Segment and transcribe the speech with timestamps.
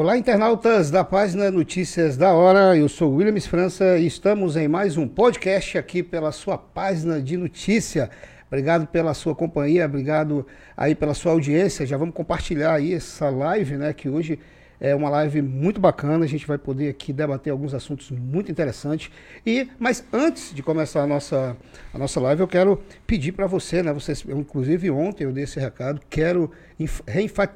[0.00, 2.76] Olá, internautas da página Notícias da Hora.
[2.76, 7.36] Eu sou Williams França e estamos em mais um podcast aqui pela sua página de
[7.36, 8.08] notícia.
[8.46, 11.84] Obrigado pela sua companhia, obrigado aí pela sua audiência.
[11.84, 14.38] Já vamos compartilhar aí essa live, né, que hoje
[14.80, 19.10] é uma live muito bacana, a gente vai poder aqui debater alguns assuntos muito interessantes.
[19.44, 21.56] E, mas antes de começar a nossa,
[21.92, 23.92] a nossa live, eu quero pedir para você, né?
[23.92, 26.50] Vocês, eu, inclusive ontem eu dei esse recado, quero,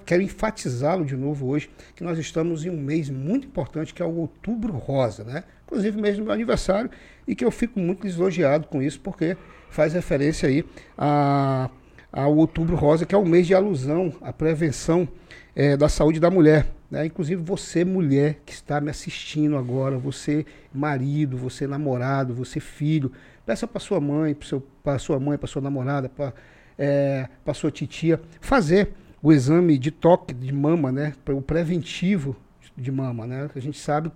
[0.04, 4.06] quero enfatizá-lo de novo hoje, que nós estamos em um mês muito importante, que é
[4.06, 5.44] o Outubro Rosa, né?
[5.66, 6.90] Inclusive mês do meu aniversário,
[7.26, 9.36] e que eu fico muito lisonjeado com isso, porque
[9.70, 10.64] faz referência aí
[10.98, 11.70] a,
[12.12, 15.08] ao Outubro Rosa, que é o mês de alusão à prevenção
[15.56, 16.66] é, da saúde da mulher.
[16.90, 17.06] Né?
[17.06, 23.10] Inclusive você, mulher, que está me assistindo agora, você, marido, você, namorado, você, filho,
[23.46, 24.36] peça para sua mãe,
[24.82, 26.34] para sua mãe, para sua namorada, para
[26.78, 31.14] é, sua titia, fazer o exame de toque de mama, né?
[31.28, 32.36] O preventivo
[32.76, 33.48] de mama, né?
[33.54, 34.10] A gente sabe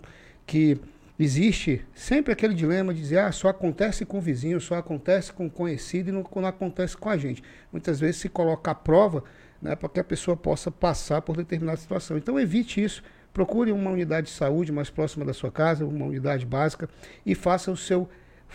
[0.46, 0.78] que
[1.18, 5.46] existe sempre aquele dilema de dizer, ah, só acontece com o vizinho, só acontece com
[5.46, 7.42] o conhecido e não, não acontece com a gente.
[7.72, 9.24] Muitas vezes se coloca à prova
[9.60, 12.16] né, para que a pessoa possa passar por determinada situação.
[12.16, 13.02] Então evite isso.
[13.32, 16.88] Procure uma unidade de saúde mais próxima da sua casa, uma unidade básica,
[17.24, 18.08] e faça o seu,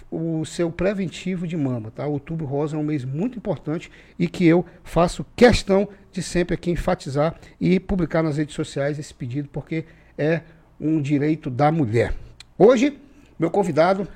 [0.09, 1.91] o seu preventivo de mama.
[1.91, 2.07] Tá?
[2.07, 6.71] Outubro Rosa é um mês muito importante e que eu faço questão de sempre aqui
[6.71, 9.85] enfatizar e publicar nas redes sociais esse pedido, porque
[10.17, 10.41] é
[10.79, 12.15] um direito da mulher.
[12.63, 12.95] Hoje,
[13.39, 14.07] meu convidado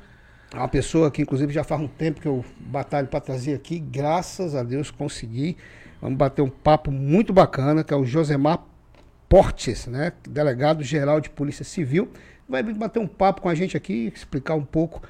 [0.53, 3.79] é uma pessoa que, inclusive, já faz um tempo que eu batalho para trazer aqui,
[3.79, 5.57] graças a Deus consegui.
[5.99, 8.63] Vamos bater um papo muito bacana, que é o Josemar
[9.27, 10.13] Portes, né?
[10.29, 12.07] Delegado Geral de Polícia Civil.
[12.47, 15.01] Vai bater um papo com a gente aqui, explicar um pouco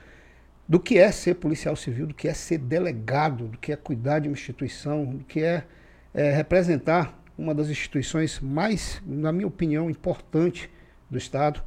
[0.65, 4.19] do que é ser policial civil, do que é ser delegado, do que é cuidar
[4.19, 5.65] de uma instituição, do que é,
[6.13, 10.71] é representar uma das instituições mais, na minha opinião, importante
[11.09, 11.61] do Estado.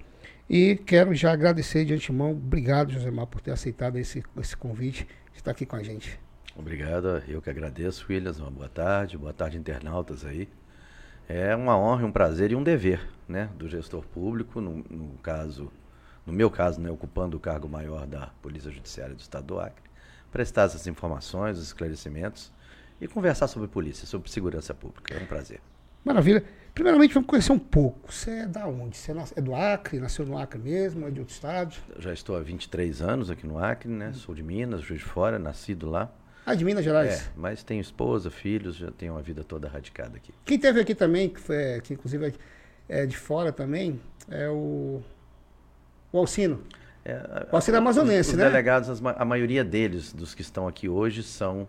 [0.48, 2.30] E quero já agradecer de antemão.
[2.30, 6.18] Obrigado, Josemar, por ter aceitado esse, esse convite de estar aqui com a gente.
[6.56, 8.40] Obrigado, eu que agradeço, Williams.
[8.40, 10.48] Uma boa tarde, boa tarde, internautas aí.
[11.28, 15.70] É uma honra, um prazer e um dever, né, do gestor público, no, no caso,
[16.24, 19.82] no meu caso, né, ocupando o cargo maior da Polícia Judiciária do Estado do Acre,
[20.32, 22.50] prestar essas informações, os esclarecimentos
[22.98, 25.14] e conversar sobre polícia, sobre segurança pública.
[25.14, 25.60] É um prazer.
[26.02, 26.42] Maravilha.
[26.74, 28.12] Primeiramente, vamos conhecer um pouco.
[28.12, 28.96] Você é da onde?
[28.96, 29.98] Você é do Acre?
[29.98, 31.06] Nasceu no Acre mesmo?
[31.06, 31.74] É de outro estado?
[31.94, 34.12] Eu já estou há 23 anos aqui no Acre, né?
[34.14, 36.10] Sou de Minas, Juiz de Fora, nascido lá.
[36.46, 37.20] Ah, de Minas Gerais?
[37.20, 40.32] É, mas tenho esposa, filhos, já tenho uma vida toda radicada aqui.
[40.46, 42.32] Quem teve aqui também, que, foi, que inclusive
[42.88, 44.00] é de fora também,
[44.30, 45.02] é o,
[46.10, 46.62] o Alcino.
[47.04, 48.46] É, o Alcino é amazonense, os, né?
[48.46, 51.68] Os delegados, a maioria deles, dos que estão aqui hoje, são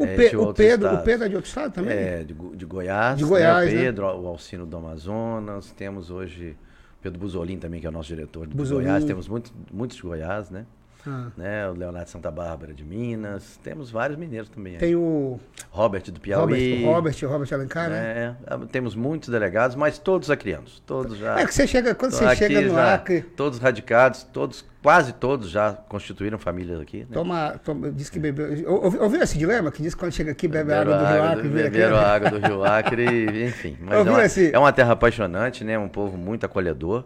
[0.00, 1.92] o, é, Pe o Pedro, o Pedro é de outro estado também?
[1.92, 3.18] É, de, de Goiás.
[3.18, 3.78] De Goiás, né?
[3.78, 4.12] O Pedro, né?
[4.14, 5.72] o Alcino do Amazonas.
[5.72, 6.56] Temos hoje
[7.02, 9.04] Pedro Buzolin também, que é o nosso diretor de Goiás.
[9.04, 10.64] Temos muito, muitos de Goiás, né?
[11.06, 11.28] Ah.
[11.36, 11.68] Né?
[11.68, 13.58] O Leonardo Santa Bárbara de Minas.
[13.62, 14.76] Temos vários mineiros também.
[14.78, 15.38] Tem o.
[15.70, 16.84] Robert do Piauí.
[16.84, 18.36] Robert, Robert, Robert Alencar, né?
[18.46, 20.82] É, temos muitos delegados, mas todos acrianos.
[20.86, 21.38] Todos já.
[21.38, 23.22] É que você chega, quando você chega no já, Acre.
[23.22, 27.00] Todos radicados, todos, quase todos já constituíram famílias aqui.
[27.00, 27.08] Né?
[27.12, 28.70] Toma, toma, diz que bebeu.
[28.70, 29.70] Ouviu, ouviu esse dilema?
[29.70, 31.48] Que diz que quando chega aqui bebe água do Rio Acre.
[31.48, 33.76] Beberam a água do Rio Acre, enfim.
[33.80, 34.54] Mas é uma, esse...
[34.54, 35.78] é uma terra apaixonante, né?
[35.78, 37.04] Um povo muito acolhedor.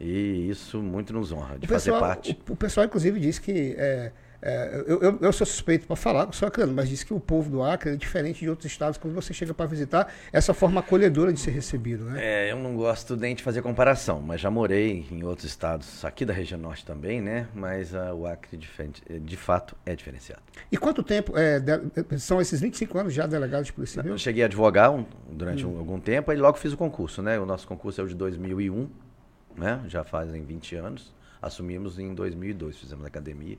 [0.00, 2.40] E isso muito nos honra, de pessoal, fazer parte.
[2.48, 3.74] O, o, pessoal, inclusive, diz que.
[3.78, 4.12] É,
[4.46, 7.48] é, eu, eu, eu, sou suspeito para falar, sou acreano, mas diz que o povo
[7.48, 11.32] do Acre é diferente de outros estados quando você chega para visitar, essa forma acolhedora
[11.32, 12.22] de ser recebido, né?
[12.22, 16.26] É, eu não gosto nem de fazer comparação, mas já morei em outros estados, aqui
[16.26, 17.48] da região norte também, né?
[17.54, 18.68] Mas uh, o Acre, de,
[19.20, 20.42] de, fato, é diferenciado.
[20.70, 24.12] E quanto tempo, é, de, são esses 25 anos já delegado de polícia civil?
[24.12, 25.76] Eu cheguei a advogar um, durante hum.
[25.76, 27.40] um, algum tempo, e logo fiz o concurso, né?
[27.40, 28.90] O nosso concurso é o de 2001,
[29.56, 29.82] né?
[29.88, 31.14] Já fazem 20 anos.
[31.40, 33.58] Assumimos em 2002, fizemos academia.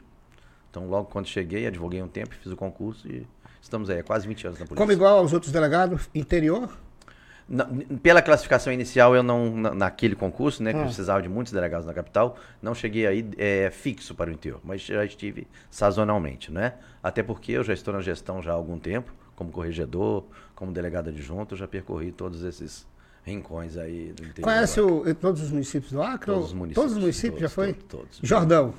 [0.70, 3.26] Então, logo quando cheguei, advoguei um tempo, fiz o concurso e
[3.62, 4.82] estamos aí há quase 20 anos na polícia.
[4.82, 6.70] Como igual aos outros delegados, interior?
[7.48, 7.70] Na,
[8.02, 10.84] pela classificação inicial, eu não, na, naquele concurso, né, que ah.
[10.84, 14.82] precisava de muitos delegados na capital, não cheguei aí é, fixo para o interior, mas
[14.82, 16.74] já estive sazonalmente, né?
[17.04, 20.26] Até porque eu já estou na gestão já há algum tempo, como corregedor,
[20.56, 22.88] como delegado adjunto, já percorri todos esses
[23.26, 24.44] rincões aí do interior.
[24.44, 26.28] Conhece o, todos os municípios do Acre?
[26.28, 26.76] Todos os municípios.
[26.76, 27.74] Todos os municípios todos, já foi?
[27.74, 27.90] Todos.
[27.90, 28.74] todos Jordão?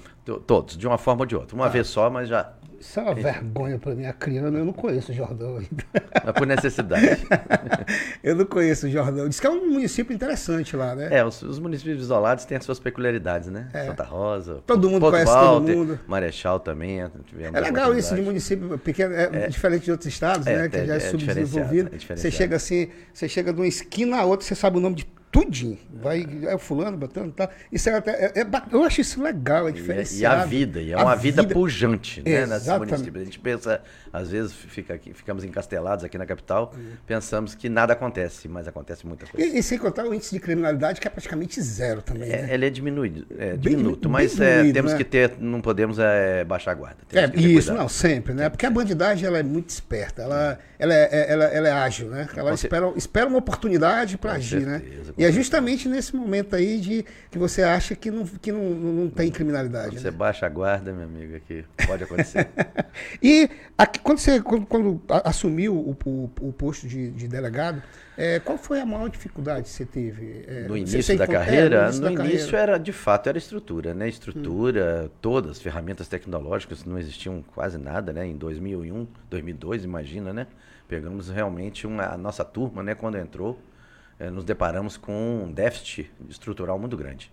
[0.47, 1.57] Todos, de uma forma ou de outra.
[1.57, 1.69] Uma ah.
[1.69, 2.53] vez só, mas já.
[2.81, 4.57] Isso é uma vergonha para mim, a criança.
[4.57, 5.85] Eu não conheço o Jordão ainda.
[6.13, 7.27] É por necessidade.
[8.23, 9.29] eu não conheço o Jordão.
[9.29, 11.09] Diz que é um município interessante lá, né?
[11.11, 13.69] É, os, os municípios isolados têm as suas peculiaridades, né?
[13.73, 13.87] É.
[13.87, 14.63] Santa Rosa.
[14.67, 16.01] Todo mundo conhece Walter, todo mundo.
[16.07, 17.01] Marechal também.
[17.01, 17.11] É,
[17.53, 20.69] é legal isso de município pequeno, é, é, diferente de outros estados, é, né?
[20.69, 21.91] Que já é, é subdesenvolvido.
[22.15, 25.17] você chega assim, você chega de uma esquina a outra, você sabe o nome de
[25.37, 25.79] tudinho.
[26.03, 27.49] Vai, é o fulano botando tá.
[27.71, 28.11] Isso é até.
[28.13, 30.41] É, é, eu acho isso legal, é diferenciado.
[30.41, 32.43] E, a vida, e é uma vida, vida pujante, né?
[32.43, 33.11] Exatamente.
[33.15, 36.93] A gente pensa, às vezes fica aqui, ficamos encastelados aqui na capital, uhum.
[37.07, 39.47] pensamos que nada acontece, mas acontece muita coisa.
[39.47, 42.31] E, e, sem contar o índice de criminalidade, que é praticamente zero também.
[42.31, 42.55] É, né?
[42.55, 44.99] Ele é diminuído, é diminuto, mas é, diminuído, temos né?
[44.99, 46.99] que ter, não podemos é, baixar a guarda.
[47.13, 48.49] É, isso, não, sempre, né?
[48.49, 52.29] Porque a bandidagem ela é muito esperta, ela, ela, é, ela, ela é ágil, né?
[52.37, 54.79] Ela espera, espera uma oportunidade para agir, né?
[54.79, 55.15] certeza, né?
[55.19, 59.11] E é justamente nesse momento aí de que você acha que não, que não, não
[59.11, 59.89] tem criminalidade.
[59.89, 60.01] Quando né?
[60.01, 62.49] você baixa a guarda, meu amigo, aqui pode acontecer.
[63.23, 67.83] e aqui, quando você quando, quando assumiu o, o, o posto de, de delegado,
[68.17, 70.45] é, qual foi a maior dificuldade que você teve?
[70.47, 71.77] É, no início da carreira?
[71.77, 72.73] É, no início, no início carreira.
[72.73, 74.09] era, de fato, era estrutura, né?
[74.09, 75.11] Estrutura, hum.
[75.21, 78.27] todas, ferramentas tecnológicas, não existiam quase nada, né?
[78.27, 80.47] Em 2001, 2002, imagina, né?
[80.89, 82.95] Pegamos realmente uma, a nossa turma, né?
[82.95, 83.61] Quando entrou,
[84.19, 87.33] é, nos deparamos com um déficit estrutural muito grande,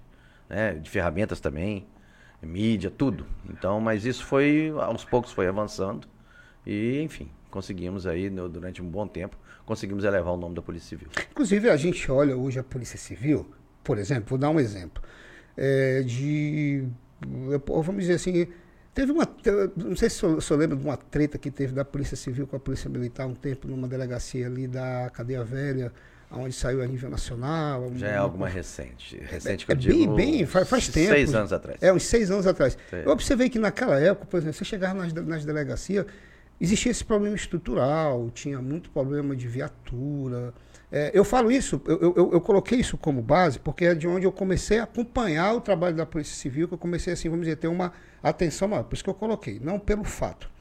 [0.50, 0.74] né?
[0.74, 1.88] De ferramentas também,
[2.41, 3.25] mídia, tudo.
[3.50, 6.07] Então, mas isso foi, aos poucos foi avançando
[6.65, 10.89] e, enfim, conseguimos aí, no, durante um bom tempo, conseguimos elevar o nome da Polícia
[10.89, 11.07] Civil.
[11.31, 13.45] Inclusive, a gente olha hoje a Polícia Civil,
[13.83, 15.01] por exemplo, vou dar um exemplo,
[15.56, 16.85] é, de,
[17.68, 18.47] vamos dizer assim,
[18.94, 19.27] teve uma,
[19.75, 22.56] não sei se o senhor lembra de uma treta que teve da Polícia Civil com
[22.56, 25.94] a Polícia Militar um tempo numa delegacia ali da Cadeia Velha,
[26.35, 27.91] onde saiu a nível nacional.
[27.95, 29.18] Já é algo mais recente.
[29.18, 31.13] Recente é, que eu é digo, bem, bem, faz, faz tempo.
[31.13, 31.77] Seis anos atrás.
[31.81, 32.77] É, uns seis anos atrás.
[32.91, 36.06] Eu observei que naquela época, por exemplo, você chegava nas, nas delegacias,
[36.59, 40.53] existia esse problema estrutural, tinha muito problema de viatura.
[40.91, 44.27] É, eu falo isso, eu, eu, eu, coloquei isso como base, porque é de onde
[44.27, 47.56] eu comecei a acompanhar o trabalho da Polícia Civil, que eu comecei, assim, vamos dizer,
[47.56, 47.91] ter uma
[48.21, 48.83] atenção maior.
[48.83, 50.53] Por isso que eu coloquei, não pelo fato.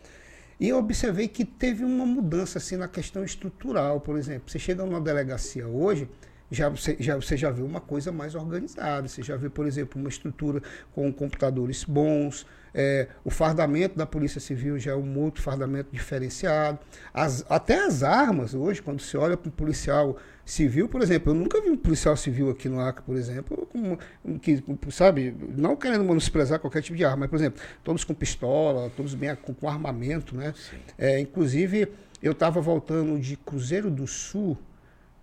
[0.58, 4.50] E eu observei que teve uma mudança assim na questão estrutural, por exemplo.
[4.50, 6.08] Você chega numa delegacia hoje,
[6.50, 9.08] já você, já, você já vê uma coisa mais organizada.
[9.08, 10.62] Você já vê, por exemplo, uma estrutura
[10.94, 12.46] com computadores bons.
[12.74, 16.78] É, o fardamento da Polícia Civil já é um outro fardamento diferenciado.
[17.12, 21.34] As, até as armas, hoje, quando você olha para um policial civil, por exemplo, eu
[21.34, 26.04] nunca vi um policial civil aqui no Acre, por exemplo, com, que, sabe, não querendo
[26.04, 29.68] menosprezar qualquer tipo de arma, mas, por exemplo, todos com pistola, todos bem com, com
[29.68, 30.52] armamento, né?
[30.98, 31.88] É, inclusive,
[32.22, 34.58] eu estava voltando de Cruzeiro do Sul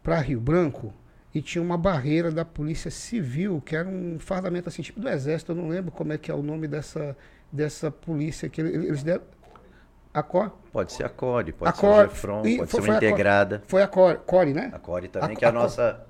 [0.02, 0.94] para Rio Branco,
[1.34, 5.52] e tinha uma barreira da polícia civil, que era um fardamento assim, tipo do exército,
[5.52, 7.16] eu não lembro como é que é o nome dessa,
[7.52, 9.24] dessa polícia que eles deram.
[10.14, 10.52] A Core?
[10.72, 13.64] Pode ser a Core, pode a ser Core, o Gefron, pode foi, ser uma integrada.
[13.68, 14.72] Foi a Core, Core, né?
[14.74, 16.06] A Core também, a, que é a, a nossa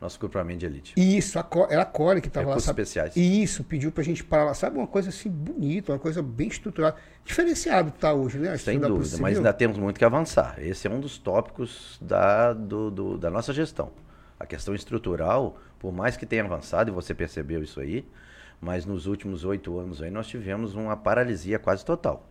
[0.00, 0.94] nosso grupamento de elite.
[0.96, 2.60] Isso, a Core, era a Core que estava lá.
[2.60, 2.82] Sabe?
[2.82, 3.16] especiais.
[3.16, 4.54] Isso, pediu para a gente parar lá.
[4.54, 6.96] Sabe uma coisa assim bonita, uma coisa bem estruturada.
[7.24, 8.56] Diferenciado está hoje, né?
[8.58, 10.56] Sem dúvida, mas ainda temos muito que avançar.
[10.58, 13.92] Esse é um dos tópicos da, do, do, da nossa gestão.
[14.38, 18.06] A questão estrutural, por mais que tenha avançado, e você percebeu isso aí,
[18.60, 22.28] mas nos últimos oito anos aí nós tivemos uma paralisia quase total.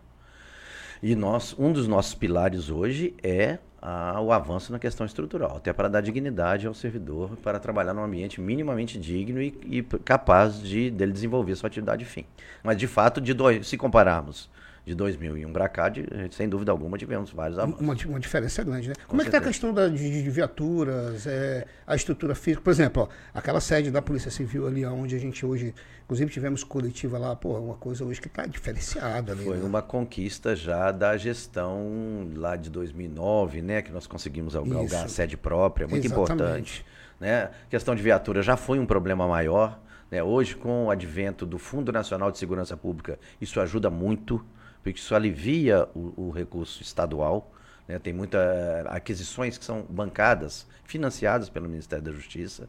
[1.02, 5.72] E nós, um dos nossos pilares hoje é a, o avanço na questão estrutural, até
[5.72, 10.90] para dar dignidade ao servidor, para trabalhar num ambiente minimamente digno e, e capaz de
[10.90, 12.24] dele desenvolver sua atividade fim.
[12.62, 14.48] Mas de fato, de dois, se compararmos
[14.84, 17.80] de 2001 para cá, de, sem dúvida alguma, tivemos vários avanços.
[17.80, 18.94] Uma, uma diferença grande, né?
[18.94, 22.62] Com Como é que está a questão da, de, de viaturas, é, a estrutura física?
[22.62, 25.74] Por exemplo, ó, aquela sede da Polícia Civil ali, onde a gente hoje,
[26.04, 29.44] inclusive tivemos coletiva lá, pô, uma coisa hoje que está diferenciada ali.
[29.44, 29.64] Foi né?
[29.64, 33.80] uma conquista já da gestão lá de 2009, né?
[33.80, 36.32] Que nós conseguimos galgar a sede própria, muito Exatamente.
[36.32, 36.86] importante.
[37.18, 37.44] Né?
[37.44, 39.80] A questão de viatura já foi um problema maior.
[40.10, 40.22] Né?
[40.22, 44.44] Hoje, com o advento do Fundo Nacional de Segurança Pública, isso ajuda muito
[44.84, 47.50] porque isso alivia o, o recurso estadual.
[47.88, 47.98] Né?
[47.98, 48.42] Tem muitas
[48.86, 52.68] aquisições que são bancadas, financiadas pelo Ministério da Justiça,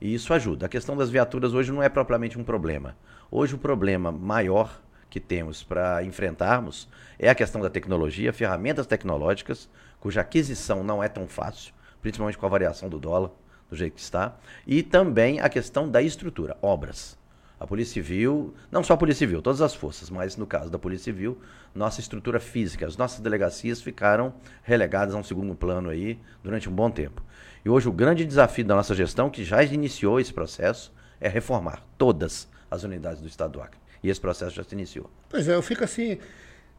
[0.00, 0.66] e isso ajuda.
[0.66, 2.94] A questão das viaturas hoje não é propriamente um problema.
[3.30, 6.86] Hoje o problema maior que temos para enfrentarmos
[7.18, 9.68] é a questão da tecnologia, ferramentas tecnológicas,
[9.98, 13.30] cuja aquisição não é tão fácil, principalmente com a variação do dólar,
[13.70, 17.16] do jeito que está, e também a questão da estrutura, obras.
[17.64, 20.78] A Polícia Civil, não só a Polícia Civil, todas as forças, mas no caso da
[20.78, 21.38] Polícia Civil,
[21.74, 26.72] nossa estrutura física, as nossas delegacias ficaram relegadas a um segundo plano aí durante um
[26.72, 27.22] bom tempo.
[27.64, 31.82] E hoje o grande desafio da nossa gestão, que já iniciou esse processo, é reformar
[31.96, 33.78] todas as unidades do Estado do Acre.
[34.02, 35.08] E esse processo já se iniciou.
[35.30, 36.18] Pois é, eu fico assim,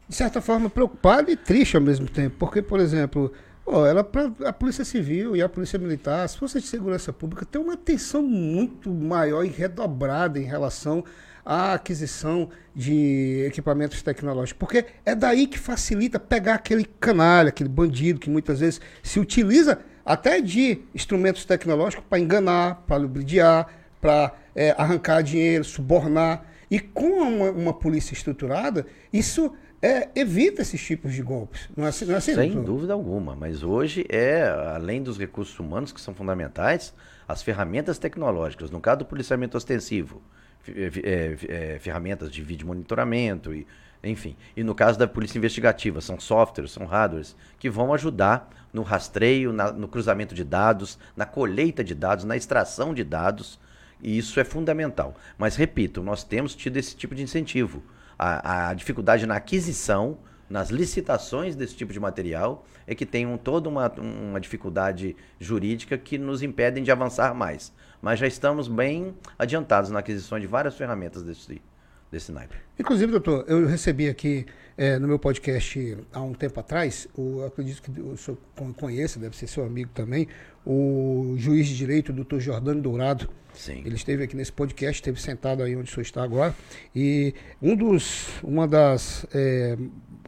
[0.08, 3.32] de certa forma, preocupado e triste ao mesmo tempo, porque, por exemplo,
[3.66, 4.08] ela,
[4.44, 8.22] a Polícia Civil e a Polícia Militar, as forças de segurança pública têm uma atenção
[8.22, 11.04] muito maior e redobrada em relação
[11.44, 14.58] à aquisição de equipamentos tecnológicos.
[14.58, 19.80] Porque é daí que facilita pegar aquele canalha, aquele bandido que muitas vezes se utiliza
[20.04, 23.66] até de instrumentos tecnológicos para enganar, para lubridiar,
[24.00, 26.44] para é, arrancar dinheiro, subornar.
[26.70, 29.52] E com uma, uma polícia estruturada, isso
[29.86, 31.68] é, evita esses tipos de golpes.
[31.76, 32.64] Não é, assim, não é assim, Sem doutor?
[32.64, 33.36] dúvida alguma.
[33.36, 36.92] Mas hoje é, além dos recursos humanos que são fundamentais,
[37.28, 40.20] as ferramentas tecnológicas, no caso do policiamento ostensivo,
[40.68, 43.66] é, é, ferramentas de vídeo monitoramento e
[44.02, 44.36] enfim.
[44.56, 49.52] E no caso da polícia investigativa, são softwares, são hardwares que vão ajudar no rastreio,
[49.52, 53.58] na, no cruzamento de dados, na colheita de dados, na extração de dados.
[54.02, 55.14] E isso é fundamental.
[55.38, 57.82] Mas, repito, nós temos tido esse tipo de incentivo.
[58.18, 60.18] A, a dificuldade na aquisição,
[60.48, 65.98] nas licitações desse tipo de material, é que tem um, toda uma, uma dificuldade jurídica
[65.98, 67.72] que nos impedem de avançar mais.
[68.00, 71.75] Mas já estamos bem adiantados na aquisição de várias ferramentas desse tipo
[72.16, 72.56] desse naipe.
[72.78, 74.46] Inclusive, doutor, eu recebi aqui
[74.76, 78.38] é, no meu podcast há um tempo atrás, o, acredito que o senhor
[78.78, 80.26] conheça, deve ser seu amigo também,
[80.64, 83.28] o juiz de direito, doutor Jordano Dourado.
[83.54, 83.82] Sim.
[83.84, 86.54] Ele esteve aqui nesse podcast, esteve sentado aí onde o senhor está agora.
[86.94, 89.76] E um dos, uma das, é,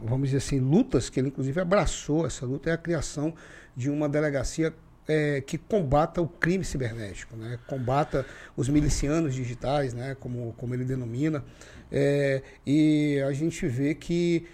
[0.01, 3.33] vamos dizer assim, lutas que ele inclusive abraçou, essa luta é a criação
[3.75, 4.73] de uma delegacia
[5.09, 7.57] é, que combata o crime cibernético, né?
[7.67, 8.23] combata
[8.55, 10.15] os milicianos digitais, né?
[10.19, 11.43] como, como ele denomina.
[11.91, 14.45] É, e a gente vê que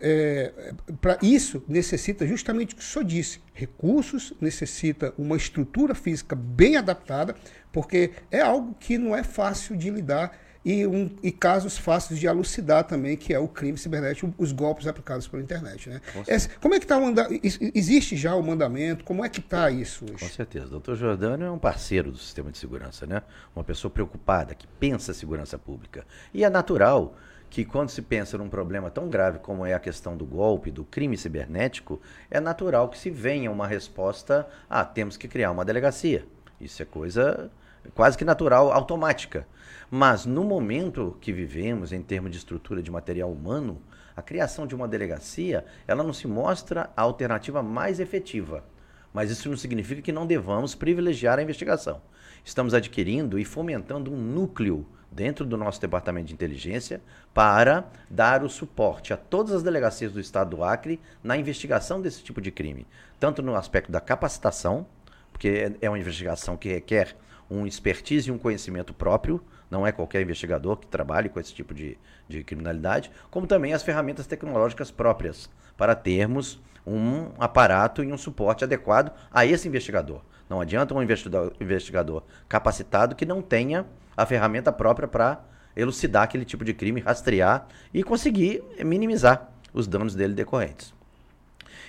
[0.00, 6.36] é, para isso necessita justamente o que o senhor disse: recursos, necessita uma estrutura física
[6.36, 7.34] bem adaptada,
[7.72, 12.26] porque é algo que não é fácil de lidar e, um, e casos fáceis de
[12.26, 15.88] elucidar também, que é o crime cibernético, os golpes aplicados pela internet.
[15.88, 16.00] Né?
[16.26, 17.40] Esse, como é que está o mandamento?
[17.74, 19.04] Existe já o mandamento?
[19.04, 20.24] Como é que está isso hoje?
[20.24, 20.66] Com certeza.
[20.66, 23.22] O doutor Jordano é um parceiro do sistema de segurança, né?
[23.54, 26.04] Uma pessoa preocupada, que pensa segurança pública.
[26.34, 27.14] E é natural
[27.50, 30.84] que quando se pensa num problema tão grave como é a questão do golpe, do
[30.84, 32.00] crime cibernético,
[32.30, 36.26] é natural que se venha uma resposta, ah, temos que criar uma delegacia.
[36.60, 37.50] Isso é coisa
[37.94, 39.46] quase que natural, automática.
[39.90, 43.80] Mas no momento que vivemos, em termos de estrutura de material humano,
[44.14, 48.64] a criação de uma delegacia, ela não se mostra a alternativa mais efetiva.
[49.12, 52.02] Mas isso não significa que não devamos privilegiar a investigação.
[52.44, 57.00] Estamos adquirindo e fomentando um núcleo dentro do nosso departamento de inteligência
[57.32, 62.22] para dar o suporte a todas as delegacias do estado do Acre na investigação desse
[62.22, 62.86] tipo de crime,
[63.18, 64.86] tanto no aspecto da capacitação,
[65.32, 67.16] porque é uma investigação que requer
[67.50, 71.74] um expertise e um conhecimento próprio, não é qualquer investigador que trabalhe com esse tipo
[71.74, 78.18] de, de criminalidade, como também as ferramentas tecnológicas próprias, para termos um aparato e um
[78.18, 80.22] suporte adequado a esse investigador.
[80.48, 83.84] Não adianta um investigador, capacitado que não tenha
[84.16, 85.44] a ferramenta própria para
[85.76, 90.97] elucidar aquele tipo de crime, rastrear e conseguir minimizar os danos dele decorrentes.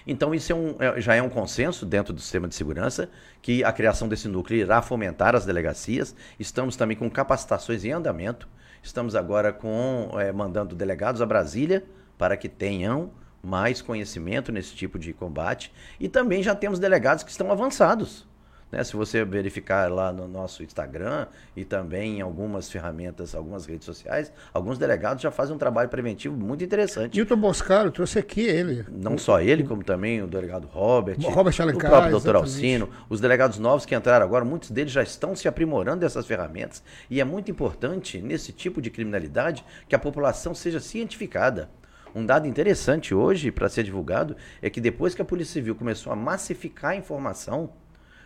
[0.09, 3.09] Então, isso é um, é, já é um consenso dentro do sistema de segurança
[3.43, 6.15] que a criação desse núcleo irá fomentar as delegacias.
[6.39, 8.47] Estamos também com capacitações em andamento.
[8.81, 11.85] Estamos agora com é, mandando delegados a Brasília
[12.17, 13.11] para que tenham
[13.41, 15.71] mais conhecimento nesse tipo de combate.
[15.99, 18.28] E também já temos delegados que estão avançados.
[18.71, 18.83] Né?
[18.83, 24.31] Se você verificar lá no nosso Instagram e também em algumas ferramentas, algumas redes sociais,
[24.53, 27.15] alguns delegados já fazem um trabalho preventivo muito interessante.
[27.15, 28.85] Nilton Boscaro, trouxe aqui ele.
[28.91, 33.19] Não só ele, como também o delegado Robert, Robert Alencar, o próprio doutor Alcino, os
[33.19, 36.83] delegados novos que entraram agora, muitos deles já estão se aprimorando dessas ferramentas.
[37.09, 41.69] E é muito importante, nesse tipo de criminalidade, que a população seja cientificada.
[42.13, 46.11] Um dado interessante hoje para ser divulgado é que depois que a Polícia Civil começou
[46.11, 47.69] a massificar a informação,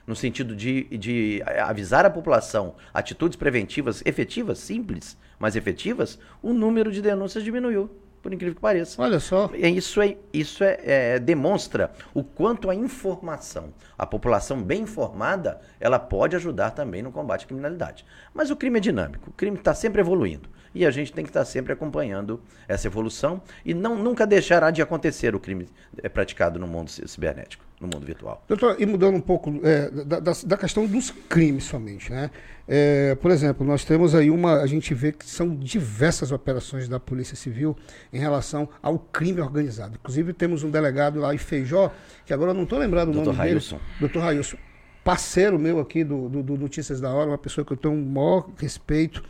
[0.06, 6.92] no sentido de, de avisar a população atitudes preventivas efetivas, simples, mas efetivas, o número
[6.92, 7.90] de denúncias diminuiu,
[8.22, 9.02] por incrível que pareça.
[9.02, 9.50] Olha só.
[9.54, 16.00] Isso, é, isso é, é, demonstra o quanto a informação, a população bem informada, ela
[16.00, 18.06] pode ajudar também no combate à criminalidade.
[18.34, 20.50] Mas o crime é dinâmico, o crime está sempre evoluindo.
[20.74, 24.82] E a gente tem que estar sempre acompanhando essa evolução e não, nunca deixará de
[24.82, 25.68] acontecer o crime
[26.01, 28.44] é, praticado no mundo cibernético no mundo virtual.
[28.48, 32.32] Doutor, e mudando um pouco é, da, da, da, questão dos crimes somente, né?
[32.65, 36.98] É, por exemplo, nós temos aí uma, a gente vê que são diversas operações da
[36.98, 37.75] Polícia Civil
[38.12, 39.96] em relação ao crime organizado.
[39.96, 41.92] Inclusive temos um delegado lá em Feijó,
[42.25, 43.75] que agora eu não estou lembrando o nome Railson.
[43.75, 43.89] dele.
[44.00, 44.58] Doutor Railson.
[45.03, 48.06] Parceiro meu aqui do, do, do Notícias da Hora, uma pessoa que eu tenho um
[48.06, 49.22] maior respeito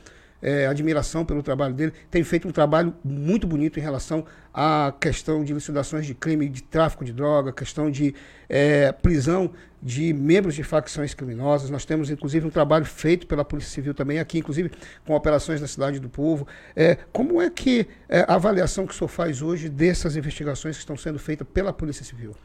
[0.43, 1.93] é, admiração pelo trabalho dele.
[2.12, 6.62] Tem feito um trabalho muito bonito em relação à questão de licitações de crime, de
[6.62, 8.13] tráfico de droga, questão de
[8.50, 9.50] é, prisão
[9.81, 11.69] de membros de facções criminosas.
[11.69, 14.69] Nós temos, inclusive, um trabalho feito pela Polícia Civil também aqui, inclusive
[15.05, 16.45] com operações na Cidade do Povo.
[16.75, 20.81] É, como é que é, a avaliação que o senhor faz hoje dessas investigações que
[20.81, 22.35] estão sendo feitas pela Polícia Civil?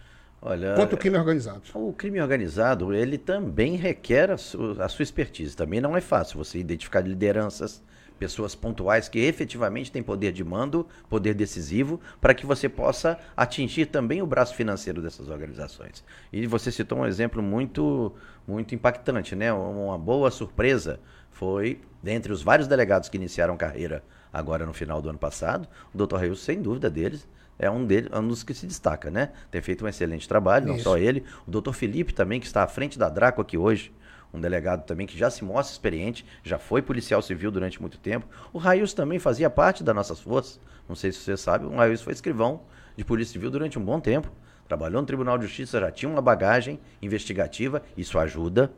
[0.41, 1.63] Olha, quanto o crime organizado.
[1.75, 5.57] O crime organizado, ele também requer a, su, a sua expertise.
[5.57, 7.83] Também não é fácil você identificar lideranças,
[8.19, 13.87] pessoas pontuais que efetivamente têm poder de mando, poder decisivo, para que você possa atingir
[13.87, 16.05] também o braço financeiro dessas organizações.
[16.33, 18.13] E você citou um exemplo muito,
[18.47, 19.53] muito impactante, né?
[19.53, 21.01] Uma boa surpresa
[21.33, 26.07] foi, dentre os vários delegados que iniciaram carreira agora no final do ano passado, o
[26.07, 26.17] Dr.
[26.17, 27.27] Reus, sem dúvida deles,
[27.59, 29.33] é um, dele, um dos que se destaca, né?
[29.51, 30.73] Tem feito um excelente trabalho, Isso.
[30.75, 33.93] não só ele, o doutor Felipe também, que está à frente da Draco aqui hoje,
[34.33, 38.27] um delegado também que já se mostra experiente, já foi policial civil durante muito tempo.
[38.53, 42.03] O Raius também fazia parte das nossas forças, não sei se você sabe, o Raius
[42.03, 42.63] foi escrivão
[42.97, 44.31] de polícia civil durante um bom tempo,
[44.67, 48.71] trabalhou no Tribunal de Justiça, já tinha uma bagagem investigativa, isso ajuda.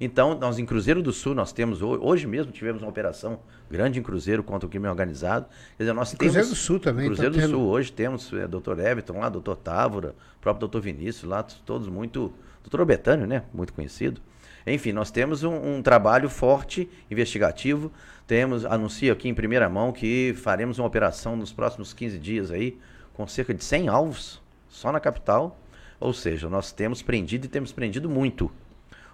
[0.00, 4.02] Então, nós em Cruzeiro do Sul, nós temos, hoje mesmo tivemos uma operação grande em
[4.02, 5.46] Cruzeiro contra o crime organizado.
[5.76, 7.06] Quer dizer, nós temos, Cruzeiro do Sul também.
[7.06, 7.56] Cruzeiro tá do tendo...
[7.56, 12.32] Sul, hoje temos é, doutor Everton lá, doutor Távora, próprio doutor Vinícius lá, todos muito,
[12.62, 14.20] doutor Betânio, né, muito conhecido.
[14.66, 17.92] Enfim, nós temos um, um, trabalho forte, investigativo.
[18.26, 22.76] Temos, anuncio aqui em primeira mão que faremos uma operação nos próximos 15 dias aí,
[23.14, 25.60] com cerca de 100 alvos, só na capital.
[26.00, 28.50] Ou seja, nós temos prendido e temos prendido muito.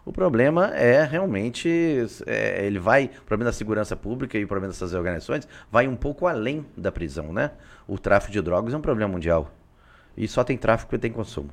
[0.05, 1.69] O problema é realmente,
[2.27, 5.95] é, ele vai, o problema da segurança pública e o problema dessas organizações vai um
[5.95, 7.53] pouco além da prisão, né?
[7.87, 9.53] O tráfico de drogas é um problema mundial.
[10.17, 11.51] E só tem tráfico e tem consumo.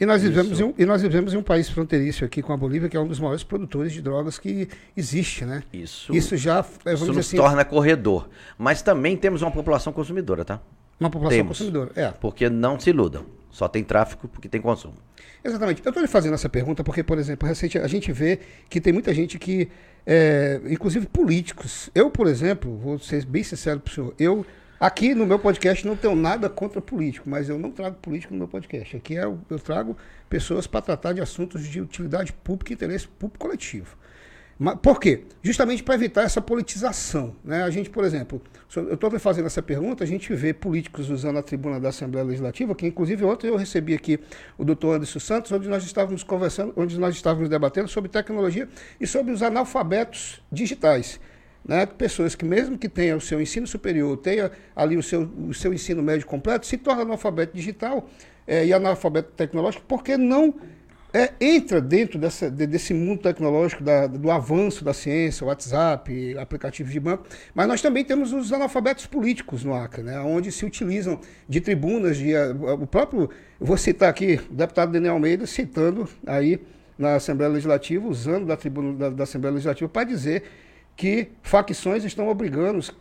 [0.00, 2.56] E nós, vivemos em um, e nós vivemos em um país fronteiriço aqui com a
[2.56, 5.62] Bolívia, que é um dos maiores produtores de drogas que existe, né?
[5.70, 8.30] Isso, isso já isso nos assim, torna corredor.
[8.56, 10.58] Mas também temos uma população consumidora, tá?
[10.98, 12.10] Uma população temos, consumidora, é.
[12.12, 13.26] Porque não se iludam.
[13.50, 14.94] Só tem tráfico porque tem consumo.
[15.44, 15.82] Exatamente.
[15.84, 18.92] Eu estou lhe fazendo essa pergunta porque, por exemplo, recente, a gente vê que tem
[18.92, 19.68] muita gente que,
[20.06, 21.90] é, inclusive políticos.
[21.94, 24.46] Eu, por exemplo, vou ser bem sincero para o senhor, eu
[24.78, 28.38] aqui no meu podcast não tenho nada contra político, mas eu não trago político no
[28.38, 28.96] meu podcast.
[28.96, 29.96] Aqui é, eu trago
[30.28, 33.96] pessoas para tratar de assuntos de utilidade pública e interesse público coletivo.
[34.82, 35.22] Por quê?
[35.42, 37.34] Justamente para evitar essa politização.
[37.42, 37.62] Né?
[37.62, 38.42] A gente, por exemplo,
[38.76, 42.74] eu estou fazendo essa pergunta, a gente vê políticos usando a tribuna da Assembleia Legislativa,
[42.74, 44.20] que inclusive ontem eu recebi aqui
[44.58, 48.68] o doutor Anderson Santos, onde nós estávamos conversando, onde nós estávamos debatendo sobre tecnologia
[49.00, 51.18] e sobre os analfabetos digitais.
[51.64, 51.86] Né?
[51.86, 55.72] Pessoas que mesmo que tenham o seu ensino superior, tenha ali o seu, o seu
[55.72, 58.10] ensino médio completo, se torna analfabeto digital
[58.46, 60.54] é, e analfabeto tecnológico, porque não
[61.12, 67.00] é, entra dentro dessa, desse mundo tecnológico, da, do avanço da ciência, WhatsApp, aplicativos de
[67.00, 71.60] banco, mas nós também temos os analfabetos políticos no Acre, né, onde se utilizam de
[71.60, 72.32] tribunas, de,
[72.80, 76.60] o próprio, vou citar aqui, o deputado Daniel Almeida citando aí
[76.98, 80.44] na Assembleia Legislativa, usando da tribuna da, da Assembleia Legislativa para dizer
[80.96, 82.94] que facções estão obrigando os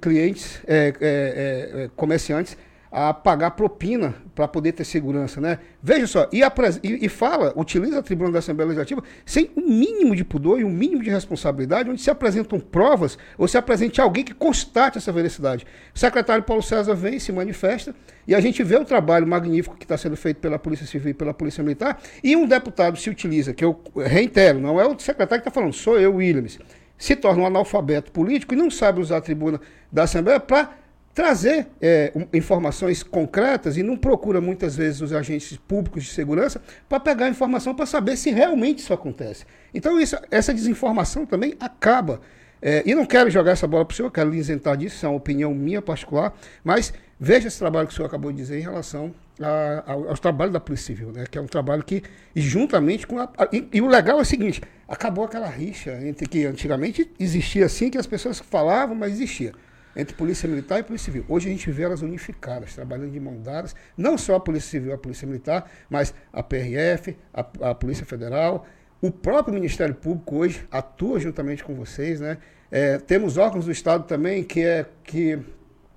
[0.00, 2.54] clientes, é, é, é, comerciantes,
[2.98, 5.58] a pagar propina para poder ter segurança, né?
[5.82, 10.16] Veja só, e, e, e, fala, utiliza a tribuna da Assembleia Legislativa sem um mínimo
[10.16, 14.24] de pudor e um mínimo de responsabilidade, onde se apresentam provas ou se apresente alguém
[14.24, 15.66] que constate essa veracidade.
[15.94, 17.94] O secretário Paulo César vem, se manifesta,
[18.26, 21.14] e a gente vê o trabalho magnífico que está sendo feito pela Polícia Civil e
[21.14, 25.42] pela Polícia Militar, e um deputado se utiliza, que eu reitero, não é o secretário
[25.42, 26.58] que está falando, sou eu, Williams,
[26.96, 29.60] se torna um analfabeto político e não sabe usar a tribuna
[29.92, 30.85] da Assembleia para
[31.16, 37.00] trazer é, informações concretas e não procura muitas vezes os agentes públicos de segurança para
[37.00, 39.46] pegar informação para saber se realmente isso acontece.
[39.72, 42.20] Então isso, essa desinformação também acaba.
[42.60, 45.06] É, e não quero jogar essa bola para o senhor, quero lhe isentar disso, isso
[45.06, 48.58] é uma opinião minha particular, mas veja esse trabalho que o senhor acabou de dizer
[48.58, 51.24] em relação a, ao, trabalho da Polícia Civil, né?
[51.30, 52.02] que é um trabalho que,
[52.34, 53.18] juntamente com.
[53.18, 57.64] A, e, e, o legal é o seguinte: acabou aquela rixa entre que antigamente existia
[57.64, 59.54] assim, que as pessoas falavam, mas existia
[59.96, 61.24] entre Polícia Militar e Polícia Civil.
[61.28, 64.92] Hoje a gente vê elas unificadas, trabalhando de mão dadas, não só a Polícia Civil
[64.92, 68.66] a Polícia Militar, mas a PRF, a, a Polícia Federal,
[69.00, 72.38] o próprio Ministério Público hoje atua juntamente com vocês, né?
[72.70, 75.38] É, temos órgãos do Estado também, que é que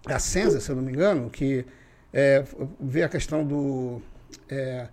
[0.06, 1.66] a Sensa, se eu não me engano, que
[2.14, 2.44] é,
[2.80, 4.02] vê a questão do
[4.48, 4.88] é,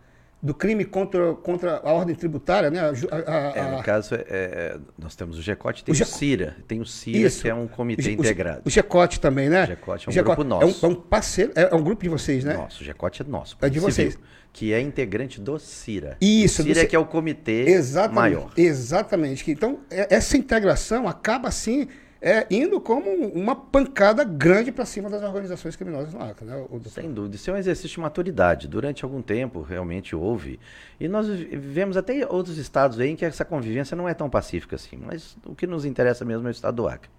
[0.47, 2.79] do crime contra, contra a ordem tributária, né?
[2.81, 6.57] A, a, é, no caso, é, é, nós temos o GECOT tem o, o CIRA.
[6.69, 7.43] Tem o CIRA, Isso.
[7.43, 8.63] que é um comitê o, integrado.
[8.65, 9.65] O GECOT também, né?
[9.65, 10.65] O GECOT é um grupo nosso.
[10.65, 12.55] É um, é um parceiro, é, é, um grupo de vocês, né?
[12.55, 13.57] Nosso, o GECOT é nosso.
[13.61, 14.17] É de vocês.
[14.53, 16.17] que é integrante do CIRA.
[16.21, 16.63] Isso.
[16.63, 18.53] O CIRA é que é o comitê exatamente, maior.
[18.57, 19.51] Exatamente.
[19.51, 21.89] Então, é, essa integração acaba, assim,
[22.21, 26.45] é, indo como uma pancada grande para cima das organizações criminosas no Acre.
[26.45, 27.37] Né, Sem dúvida.
[27.37, 28.69] Isso é um exercício de maturidade.
[28.69, 30.59] Durante algum tempo, realmente houve.
[30.99, 34.77] E nós vivemos até outros estados aí em que essa convivência não é tão pacífica
[34.77, 34.97] assim.
[34.97, 37.11] Mas o que nos interessa mesmo é o estado do Acre.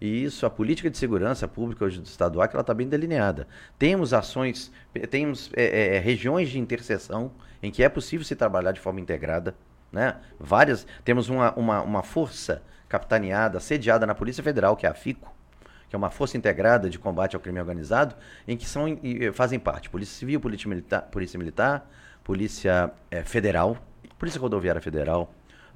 [0.00, 2.86] E isso, a política de segurança pública hoje do Estado do Acre, ela está bem
[2.86, 3.48] delineada.
[3.78, 4.70] Temos ações,
[5.10, 9.54] temos é, é, regiões de interseção em que é possível se trabalhar de forma integrada.
[9.90, 10.16] Né?
[10.38, 15.32] Várias, temos uma, uma, uma força capitaneada, sediada na Polícia Federal, que é a FICO,
[15.88, 18.14] que é uma força integrada de combate ao crime organizado,
[18.46, 18.86] em que são,
[19.32, 21.88] fazem parte Polícia Civil, Polícia Militar, Polícia, Militar,
[22.24, 23.76] Polícia é, Federal,
[24.18, 25.32] Polícia Rodoviária Federal,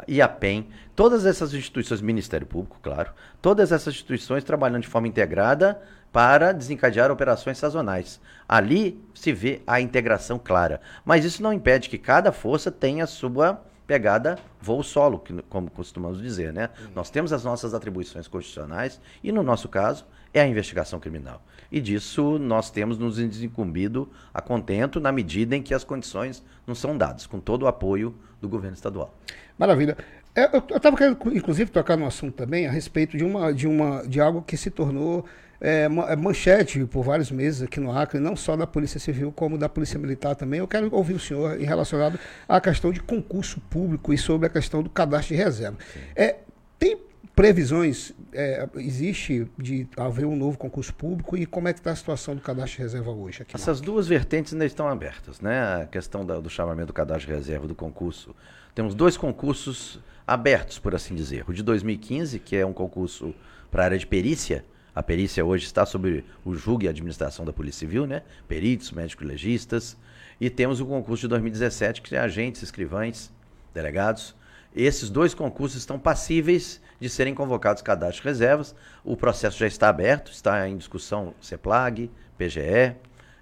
[0.09, 5.07] e a PEN, todas essas instituições, Ministério Público, claro, todas essas instituições trabalhando de forma
[5.07, 5.81] integrada
[6.13, 8.21] para desencadear operações sazonais.
[8.49, 10.81] Ali se vê a integração clara.
[11.05, 16.23] Mas isso não impede que cada força tenha sua pegada voo solo, que, como costumamos
[16.23, 16.71] dizer, né?
[16.81, 16.91] Uhum.
[16.95, 21.43] Nós temos as nossas atribuições constitucionais e, no nosso caso, é a investigação criminal.
[21.73, 26.75] E disso nós temos nos desincumbido a contento na medida em que as condições não
[26.77, 29.13] são dadas, com todo o apoio do governo estadual.
[29.59, 29.97] Maravilha.
[30.37, 34.07] É, eu estava querendo, inclusive, tocar no assunto também a respeito de, uma, de, uma,
[34.07, 35.25] de algo que se tornou
[35.61, 39.69] é, manchete por vários meses aqui no Acre, não só da Polícia Civil, como da
[39.69, 40.61] Polícia Militar também.
[40.61, 42.19] Eu quero ouvir o senhor em relacionado
[42.49, 45.77] à questão de concurso público e sobre a questão do cadastro de reserva.
[46.17, 46.37] É,
[46.79, 46.99] tem
[47.37, 51.97] previsões, é, existe de haver um novo concurso público e como é que está a
[51.97, 53.43] situação do cadastro de reserva hoje?
[53.43, 55.83] Aqui Essas duas vertentes ainda estão abertas, né?
[55.83, 58.35] A questão da, do chamamento do cadastro de reserva do concurso.
[58.75, 61.45] Temos dois concursos abertos, por assim dizer.
[61.49, 63.35] O de 2015, que é um concurso
[63.71, 64.65] para a área de perícia,
[65.01, 68.21] a perícia hoje está sob o julgo e administração da Polícia Civil, né?
[68.47, 69.97] Peritos, médicos legistas.
[70.39, 73.33] E temos o concurso de 2017, que é agentes, escrivães,
[73.73, 74.35] delegados.
[74.77, 78.75] Esses dois concursos estão passíveis de serem convocados cadastros reservas.
[79.03, 82.95] O processo já está aberto, está em discussão CEPLAG, PGE,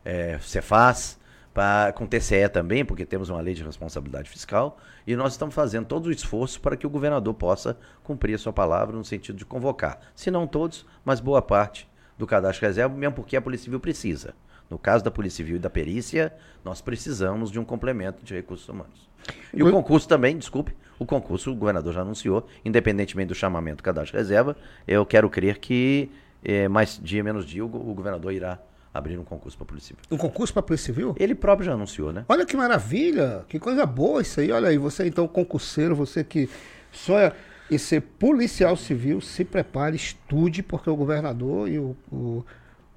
[0.04, 1.17] é, Cefaz,
[1.58, 4.78] pra, com TCE também, porque temos uma lei de responsabilidade fiscal.
[5.04, 8.52] E nós estamos fazendo todo o esforço para que o governador possa cumprir a sua
[8.52, 9.98] palavra no sentido de convocar.
[10.14, 13.80] Se não todos, mas boa parte do cadastro de reserva, mesmo porque a Polícia Civil
[13.80, 14.36] precisa.
[14.70, 16.32] No caso da Polícia Civil e da perícia,
[16.64, 19.08] nós precisamos de um complemento de recursos humanos.
[19.52, 23.82] E o concurso também, desculpe, o concurso o governador já anunciou, independentemente do chamamento do
[23.82, 26.08] cadastro de reserva, eu quero crer que
[26.44, 28.60] é, mais dia menos dia o, o governador irá
[28.92, 30.02] abrir um concurso para a Polícia Civil.
[30.10, 31.14] Um concurso para a Polícia Civil?
[31.18, 32.24] Ele próprio já anunciou, né?
[32.28, 34.50] Olha que maravilha, que coisa boa isso aí.
[34.50, 36.48] Olha aí, você então concurseiro, você que
[36.92, 37.32] sonha
[37.70, 42.44] em ser policial civil, se prepare, estude, porque o governador e o, o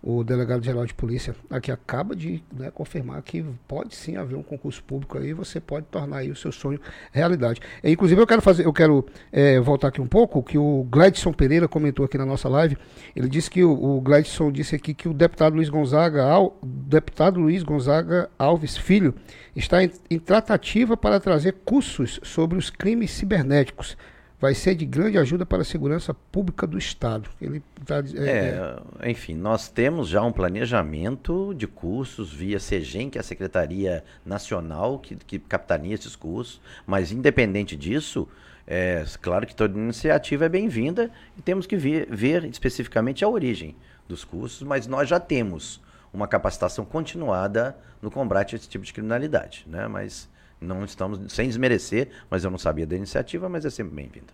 [0.04, 4.84] o delegado-geral de polícia aqui acaba de né, confirmar que pode sim haver um concurso
[4.84, 6.80] público aí, você pode tornar aí o seu sonho
[7.12, 7.62] realidade.
[7.84, 11.32] E, inclusive eu quero fazer, eu quero é, voltar aqui um pouco, que o Gladson
[11.32, 12.78] Pereira comentou aqui na nossa live,
[13.16, 17.40] ele disse que o, o Gladson disse aqui que o deputado Luiz Gonzaga, Al, deputado
[17.40, 19.14] Luiz Gonzaga Alves Filho,
[19.56, 23.96] está em, em tratativa para trazer cursos sobre os crimes cibernéticos
[24.41, 27.30] vai ser de grande ajuda para a segurança pública do Estado.
[27.39, 33.19] Ele tá, é, é, enfim, nós temos já um planejamento de cursos via SEGEM, que
[33.19, 38.27] é a Secretaria Nacional que, que capitania esses cursos, mas independente disso,
[38.65, 43.75] é claro que toda iniciativa é bem-vinda e temos que ver, ver especificamente a origem
[44.10, 45.80] dos cursos, mas nós já temos
[46.12, 49.88] uma capacitação continuada no combate a esse tipo de criminalidade, né?
[49.88, 50.27] Mas
[50.62, 54.28] não estamos, sem desmerecer, mas eu não sabia da iniciativa, mas é sempre bem-vinda.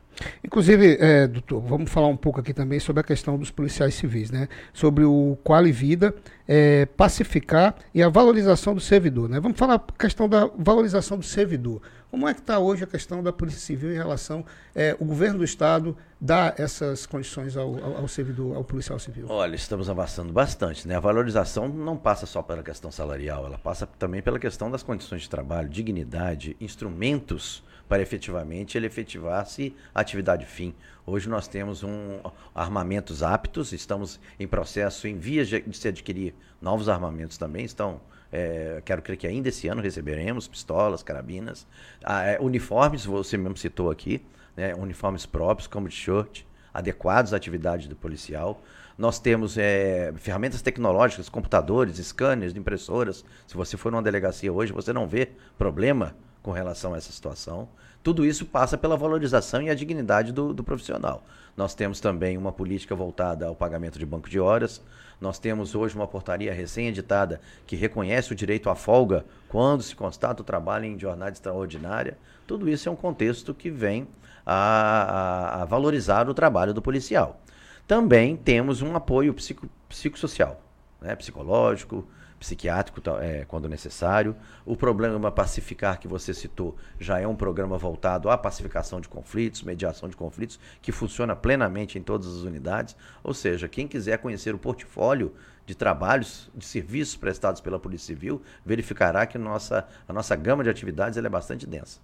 [0.43, 4.29] Inclusive, é, doutor, vamos falar um pouco aqui também sobre a questão dos policiais civis,
[4.29, 4.49] né?
[4.73, 6.13] Sobre o quali vida,
[6.47, 9.39] é, pacificar e a valorização do servidor, né?
[9.39, 11.81] Vamos falar a questão da valorização do servidor.
[12.09, 15.39] Como é que está hoje a questão da Polícia Civil em relação é, o governo
[15.39, 19.27] do Estado dá essas condições ao, ao, ao, servidor, ao policial civil?
[19.29, 20.87] Olha, estamos avançando bastante.
[20.87, 20.95] Né?
[20.95, 25.23] A valorização não passa só pela questão salarial, ela passa também pela questão das condições
[25.23, 30.73] de trabalho, dignidade, instrumentos para efetivamente ele efetivar-se a atividade fim.
[31.05, 32.19] Hoje nós temos um
[32.53, 38.81] armamentos aptos, estamos em processo, em vias de, se adquirir novos armamentos também, estão é,
[38.83, 41.65] quero crer que ainda esse ano receberemos pistolas, carabinas,
[42.03, 44.21] ah, é, uniformes, você mesmo citou aqui,
[44.55, 48.61] né, uniformes próprios, como de short, adequados à atividade do policial.
[48.97, 53.23] Nós temos é, ferramentas tecnológicas, computadores, scanners, impressoras.
[53.45, 56.15] Se você for numa delegacia hoje, você não vê problema
[56.47, 57.67] com relação a essa situação.
[58.01, 61.21] Tudo isso passa pela valorização e a dignidade do, do profissional.
[61.57, 64.81] Nós temos também uma política voltada ao pagamento de banco de horas.
[65.19, 70.41] Nós temos hoje uma portaria recém-editada que reconhece o direito à folga quando se constata
[70.41, 72.17] o trabalho em jornada extraordinária.
[72.47, 74.07] Tudo isso é um contexto que vem
[74.45, 77.41] a, a, a valorizar o trabalho do policial.
[77.85, 80.61] Também temos um apoio psico, psicossocial,
[81.01, 82.07] né, psicológico,
[82.39, 84.35] psiquiátrico é, quando necessário.
[84.65, 89.63] O programa Pacificar que você citou já é um programa voltado à pacificação de conflitos,
[89.63, 92.95] mediação de conflitos, que funciona plenamente em todas as unidades.
[93.23, 95.33] Ou seja, quem quiser conhecer o portfólio
[95.65, 100.69] de trabalhos, de serviços prestados pela Polícia Civil, verificará que nossa, a nossa gama de
[100.69, 101.99] atividades é bastante densa.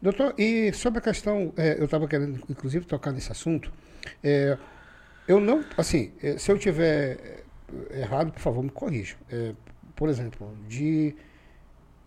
[0.00, 3.70] Doutor, e sobre a questão, é, eu estava querendo inclusive tocar nesse assunto,
[4.22, 4.56] é,
[5.28, 7.44] eu não, assim, é, se eu tiver
[7.90, 9.16] errado, por favor, me corrija.
[9.30, 9.54] É,
[9.94, 11.14] por exemplo, de,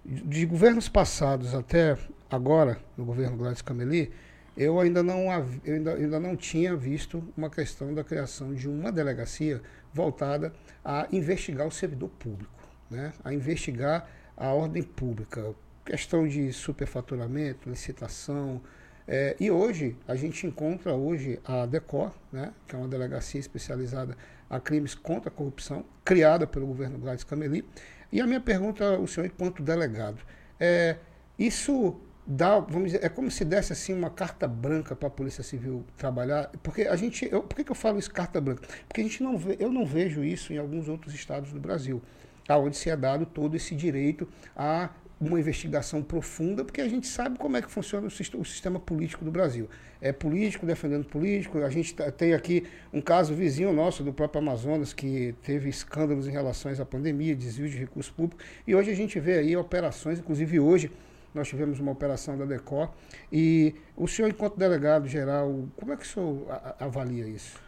[0.06, 1.98] de governos passados até
[2.30, 4.12] agora, no governo Gladys Cameli,
[4.56, 5.32] eu ainda não,
[5.64, 9.62] eu ainda, ainda não tinha visto uma questão da criação de uma delegacia
[9.94, 13.14] voltada a investigar o servidor público, né?
[13.24, 15.54] a investigar a ordem pública,
[15.86, 18.62] questão de superfaturamento, licitação.
[19.08, 24.18] É, e hoje, a gente encontra hoje a DECOR, né, que é uma delegacia especializada
[24.52, 27.64] a crimes contra a corrupção, criada pelo governo Gladys Cameli.
[28.12, 30.20] E a minha pergunta ao senhor, enquanto delegado,
[30.60, 30.98] é,
[31.40, 31.96] isso
[32.28, 35.86] dá, vamos dizer, é como se desse assim uma carta branca para a Polícia Civil
[35.96, 38.68] trabalhar, porque a gente, eu, por que, que eu falo isso carta branca?
[38.90, 42.02] Porque a gente não vê, eu não vejo isso em alguns outros estados do Brasil,
[42.50, 44.90] aonde se é dado todo esse direito a
[45.22, 48.10] uma investigação profunda, porque a gente sabe como é que funciona o
[48.46, 49.70] sistema político do Brasil.
[50.02, 51.60] É político defendendo político.
[51.60, 56.28] A gente tá, tem aqui um caso vizinho nosso do próprio Amazonas que teve escândalos
[56.28, 58.44] em relação à pandemia, desvio de recursos públicos.
[58.66, 60.92] E hoje a gente vê aí operações, inclusive hoje
[61.36, 62.92] nós tivemos uma operação da DECOR.
[63.32, 66.48] E o senhor, enquanto delegado geral, como é que o senhor
[66.80, 67.60] avalia isso?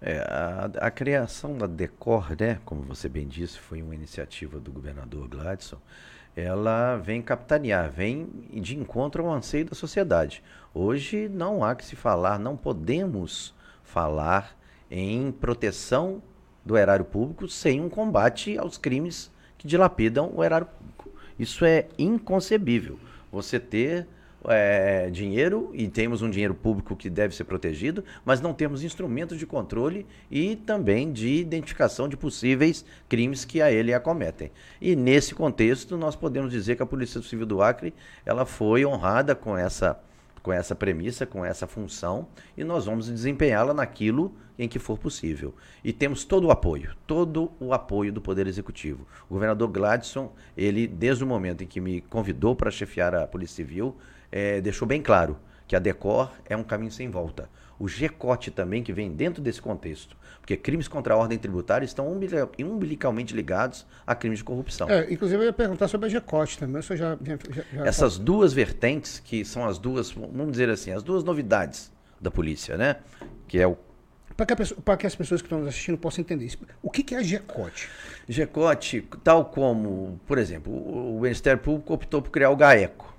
[0.00, 4.72] É, a, a, criação da DECOR, né, como você bem disse, foi uma iniciativa do
[4.72, 5.78] governador Gladson
[6.36, 10.42] ela vem capitanear, vem de encontro ao anseio da sociedade.
[10.74, 14.56] Hoje não há que se falar, não podemos falar
[14.90, 16.22] em proteção
[16.64, 21.10] do erário público sem um combate aos crimes que dilapidam o erário público.
[21.38, 22.98] Isso é inconcebível.
[23.30, 24.06] Você ter
[24.48, 29.38] é, dinheiro e temos um dinheiro público que deve ser protegido, mas não temos instrumentos
[29.38, 34.50] de controle e também de identificação de possíveis crimes que a ele acometem.
[34.80, 39.34] E nesse contexto, nós podemos dizer que a Polícia Civil do Acre ela foi honrada
[39.34, 40.00] com essa
[40.42, 42.26] com essa premissa, com essa função,
[42.56, 45.54] e nós vamos desempenhá-la naquilo em que for possível.
[45.84, 49.06] E temos todo o apoio, todo o apoio do Poder Executivo.
[49.30, 53.56] O governador Gladson, ele, desde o momento em que me convidou para chefiar a Polícia
[53.56, 53.96] Civil,
[54.32, 57.48] é, deixou bem claro que a DECOR é um caminho sem volta.
[57.78, 62.06] O GECOT também, que vem dentro desse contexto, porque crimes contra a ordem tributária estão
[62.58, 64.88] umbilicalmente ligados a crimes de corrupção.
[64.88, 66.80] É, inclusive, eu ia perguntar sobre a GECOT também.
[66.82, 67.18] já, já,
[67.72, 71.90] já Essas duas vertentes, que são as duas, vamos dizer assim, as duas novidades
[72.20, 72.96] da polícia, né?
[73.46, 73.76] Que é o
[74.34, 76.56] para que, que, as pessoas que estão nos assistindo possam entender isso.
[76.82, 77.88] O que, que é GECOT?
[78.26, 83.11] GECOT, tal como, por exemplo, o Ministério Público optou por criar o GAECO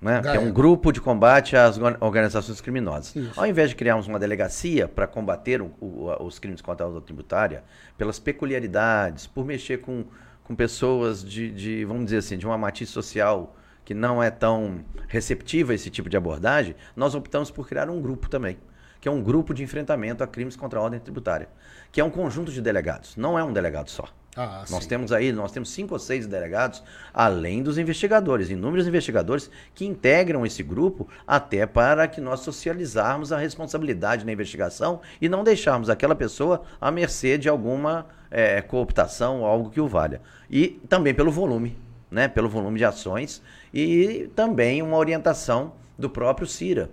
[0.00, 0.22] né?
[0.22, 3.14] que é um grupo de combate às organizações criminosas.
[3.14, 3.38] Isso.
[3.38, 7.02] Ao invés de criarmos uma delegacia para combater o, o, os crimes contra a ordem
[7.02, 7.62] tributária,
[7.98, 10.04] pelas peculiaridades, por mexer com,
[10.42, 14.84] com pessoas de, de, vamos dizer assim, de uma matiz social que não é tão
[15.08, 18.56] receptiva a esse tipo de abordagem, nós optamos por criar um grupo também,
[19.00, 21.48] que é um grupo de enfrentamento a crimes contra a ordem tributária,
[21.90, 24.08] que é um conjunto de delegados, não é um delegado só.
[24.36, 24.88] Ah, nós sim.
[24.88, 30.46] temos aí, nós temos cinco ou seis delegados, além dos investigadores, inúmeros investigadores que integram
[30.46, 36.14] esse grupo até para que nós socializarmos a responsabilidade na investigação e não deixarmos aquela
[36.14, 40.20] pessoa à mercê de alguma é, cooptação ou algo que o valha.
[40.48, 41.76] E também pelo volume,
[42.08, 42.28] né?
[42.28, 43.42] Pelo volume de ações
[43.74, 46.88] e também uma orientação do próprio CIRA.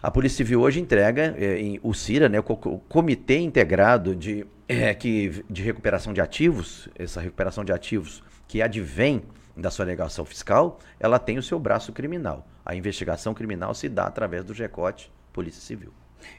[0.00, 4.94] A Polícia Civil hoje entrega é, em, o CIRA, né, o Comitê Integrado de, é,
[4.94, 9.22] que, de Recuperação de Ativos, essa recuperação de ativos que advém
[9.56, 12.46] da sua alegação fiscal, ela tem o seu braço criminal.
[12.64, 15.92] A investigação criminal se dá através do GECOT Polícia Civil.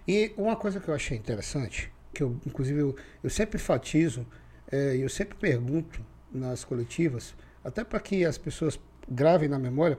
[0.08, 4.26] E uma coisa que eu achei interessante, que eu, inclusive eu, eu sempre enfatizo,
[4.72, 9.98] é, eu sempre pergunto nas coletivas, até para que as pessoas gravem na memória,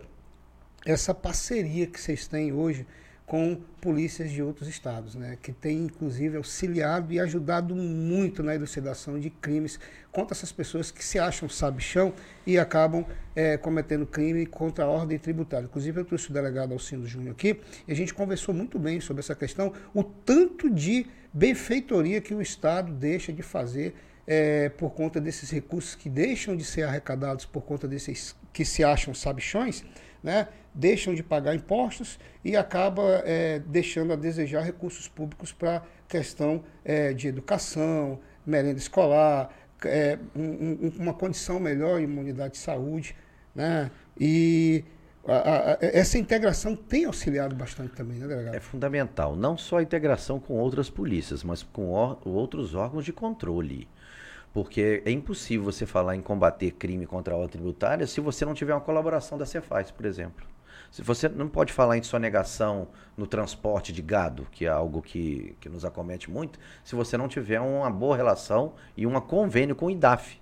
[0.86, 2.86] essa parceria que vocês têm hoje
[3.30, 9.20] com polícias de outros estados, né, que tem inclusive auxiliado e ajudado muito na elucidação
[9.20, 9.78] de crimes
[10.10, 12.12] contra essas pessoas que se acham sabichão
[12.44, 15.66] e acabam é, cometendo crime contra a ordem tributária.
[15.66, 19.20] Inclusive eu trouxe o delegado Alcindo Júnior aqui e a gente conversou muito bem sobre
[19.20, 23.94] essa questão, o tanto de benfeitoria que o Estado deixa de fazer
[24.26, 28.82] é, por conta desses recursos que deixam de ser arrecadados por conta desses que se
[28.82, 29.84] acham sabichões,
[30.22, 30.48] né?
[30.74, 37.12] deixam de pagar impostos e acaba é, deixando a desejar recursos públicos para questão é,
[37.12, 39.52] de educação, merenda escolar,
[39.84, 43.16] é, um, uma condição melhor, imunidade de saúde,
[43.54, 43.90] né?
[44.18, 44.84] E
[45.26, 48.54] a, a, essa integração tem auxiliado bastante também, né, delegado?
[48.54, 51.88] É fundamental, não só a integração com outras polícias, mas com
[52.24, 53.88] outros órgãos de controle.
[54.52, 58.54] Porque é impossível você falar em combater crime contra a ordem tributária se você não
[58.54, 60.46] tiver uma colaboração da Cefaz, por exemplo.
[60.90, 65.56] Se você não pode falar em sonegação no transporte de gado, que é algo que,
[65.60, 69.86] que nos acomete muito, se você não tiver uma boa relação e um convênio com
[69.86, 70.40] o IDAF.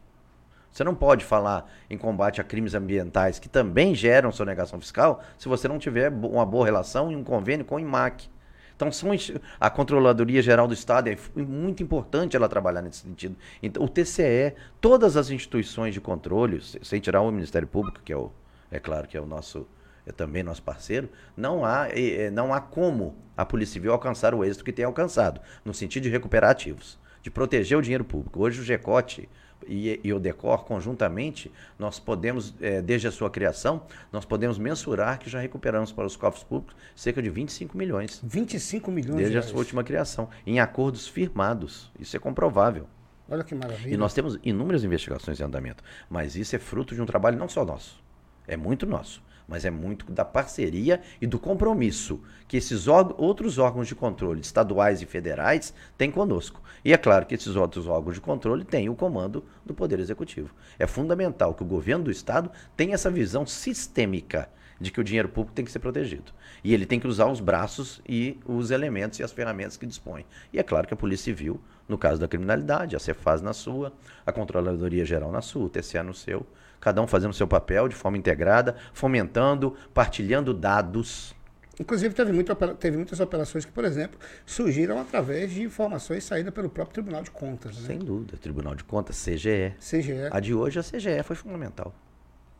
[0.70, 5.48] Você não pode falar em combate a crimes ambientais que também geram sonegação fiscal se
[5.48, 8.30] você não tiver uma boa relação e um convênio com o IMAC.
[8.78, 9.10] Então, são,
[9.58, 13.34] a Controladoria Geral do Estado é muito importante ela trabalhar nesse sentido.
[13.60, 18.16] Então, o TCE, todas as instituições de controle, sem tirar o Ministério Público, que é,
[18.16, 18.30] o,
[18.70, 19.66] é claro que é o nosso
[20.06, 21.88] é também nosso parceiro, não há,
[22.32, 26.08] não há como a Polícia Civil alcançar o êxito que tem alcançado, no sentido de
[26.08, 28.40] recuperar ativos, de proteger o dinheiro público.
[28.40, 29.28] Hoje o GECOT
[29.66, 35.18] e, e o DECOR, conjuntamente, nós podemos, é, desde a sua criação, nós podemos mensurar
[35.18, 38.20] que já recuperamos para os cofres públicos cerca de 25 milhões.
[38.22, 41.90] 25 milhões Desde a sua última criação, em acordos firmados.
[41.98, 42.86] Isso é comprovável.
[43.28, 43.92] Olha que maravilha.
[43.92, 45.84] E nós temos inúmeras investigações em andamento.
[46.08, 48.02] Mas isso é fruto de um trabalho não só nosso,
[48.46, 53.88] é muito nosso mas é muito da parceria e do compromisso que esses outros órgãos
[53.88, 56.62] de controle, estaduais e federais, têm conosco.
[56.84, 60.54] E é claro que esses outros órgãos de controle têm o comando do Poder Executivo.
[60.78, 65.28] É fundamental que o governo do Estado tenha essa visão sistêmica de que o dinheiro
[65.28, 66.32] público tem que ser protegido.
[66.62, 70.24] E ele tem que usar os braços e os elementos e as ferramentas que dispõe.
[70.52, 73.92] E é claro que a Polícia Civil, no caso da criminalidade, a Cefaz na sua,
[74.24, 76.46] a Controladoria Geral na sua, o TCA no seu,
[76.80, 81.34] cada um fazendo o seu papel de forma integrada, fomentando, partilhando dados.
[81.80, 86.68] Inclusive, teve, muito, teve muitas operações que, por exemplo, surgiram através de informações saídas pelo
[86.68, 87.78] próprio Tribunal de Contas.
[87.78, 87.86] Né?
[87.86, 88.36] Sem dúvida.
[88.36, 89.74] Tribunal de Contas, CGE.
[89.78, 90.28] CGE.
[90.30, 91.94] A de hoje, a CGE foi fundamental.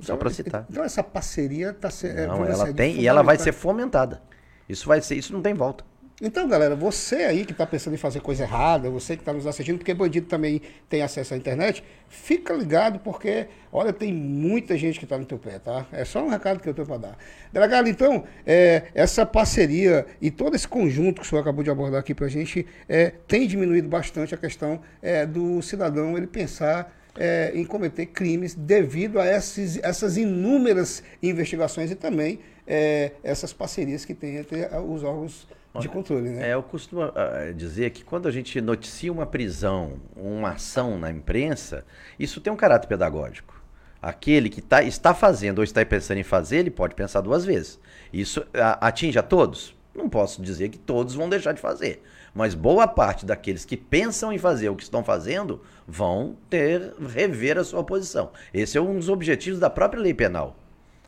[0.01, 0.65] Só para citar.
[0.71, 2.19] Então, essa parceria está sendo.
[2.19, 4.23] É, Não, ela tem e ela vai ser fomentada.
[4.69, 5.85] Isso vai ser, isso não tem volta.
[6.21, 9.47] Então, galera, você aí que está pensando em fazer coisa errada, você que está nos
[9.47, 14.99] assistindo, porque bandido também tem acesso à internet, fica ligado, porque, olha, tem muita gente
[14.99, 15.87] que está no teu pé, tá?
[15.93, 17.19] É só um recado que eu tenho para dar.
[17.53, 22.01] Delegado, então, é, essa parceria e todo esse conjunto que o senhor acabou de abordar
[22.01, 26.99] aqui para a gente é, tem diminuído bastante a questão é, do cidadão ele pensar
[27.17, 34.05] é, em cometer crimes devido a esses, essas inúmeras investigações e também é, essas parcerias
[34.05, 35.47] que tem entre os órgãos
[35.81, 36.51] de controle, né?
[36.51, 41.11] É, eu costumo uh, dizer que quando a gente noticia uma prisão, uma ação na
[41.11, 41.85] imprensa,
[42.19, 43.61] isso tem um caráter pedagógico.
[44.01, 47.81] Aquele que tá, está fazendo ou está pensando em fazer, ele pode pensar duas vezes.
[48.13, 49.77] Isso uh, atinge a todos?
[49.95, 52.03] Não posso dizer que todos vão deixar de fazer.
[52.33, 57.59] Mas boa parte daqueles que pensam em fazer o que estão fazendo vão ter rever
[57.59, 58.31] a sua posição.
[58.55, 60.57] Esse é um dos objetivos da própria lei penal.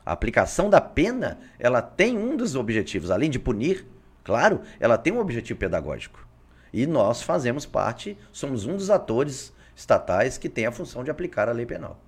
[0.04, 3.86] A aplicação da pena, ela tem um dos objetivos, além de punir,
[4.24, 6.26] Claro, ela tem um objetivo pedagógico.
[6.72, 11.48] E nós fazemos parte, somos um dos atores estatais que tem a função de aplicar
[11.48, 12.00] a lei penal.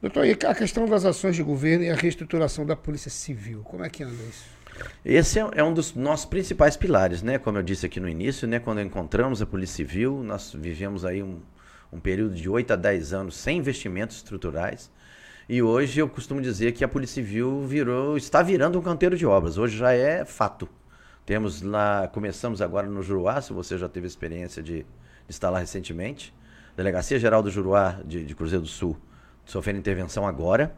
[0.00, 3.84] Doutor, e a questão das ações de governo e a reestruturação da Polícia Civil, como
[3.84, 4.44] é que anda isso?
[5.04, 7.38] Esse é, é um dos nossos principais pilares, né?
[7.38, 8.58] Como eu disse aqui no início, né?
[8.58, 11.40] Quando encontramos a Polícia Civil, nós vivemos aí um,
[11.92, 14.90] um período de 8 a 10 anos sem investimentos estruturais.
[15.48, 19.26] E hoje eu costumo dizer que a Polícia Civil virou, está virando um canteiro de
[19.26, 19.58] obras.
[19.58, 20.68] Hoje já é fato.
[21.26, 24.84] Temos lá, começamos agora no Juruá, se você já teve experiência de,
[25.28, 26.34] estar lá recentemente.
[26.76, 28.96] Delegacia Geral do Juruá de, de Cruzeiro do Sul
[29.44, 30.74] sofrendo intervenção agora.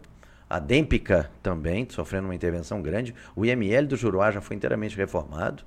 [0.48, 3.14] A Dêmpica também sofrendo uma intervenção grande.
[3.34, 5.64] O IML do Juruá já foi inteiramente reformado.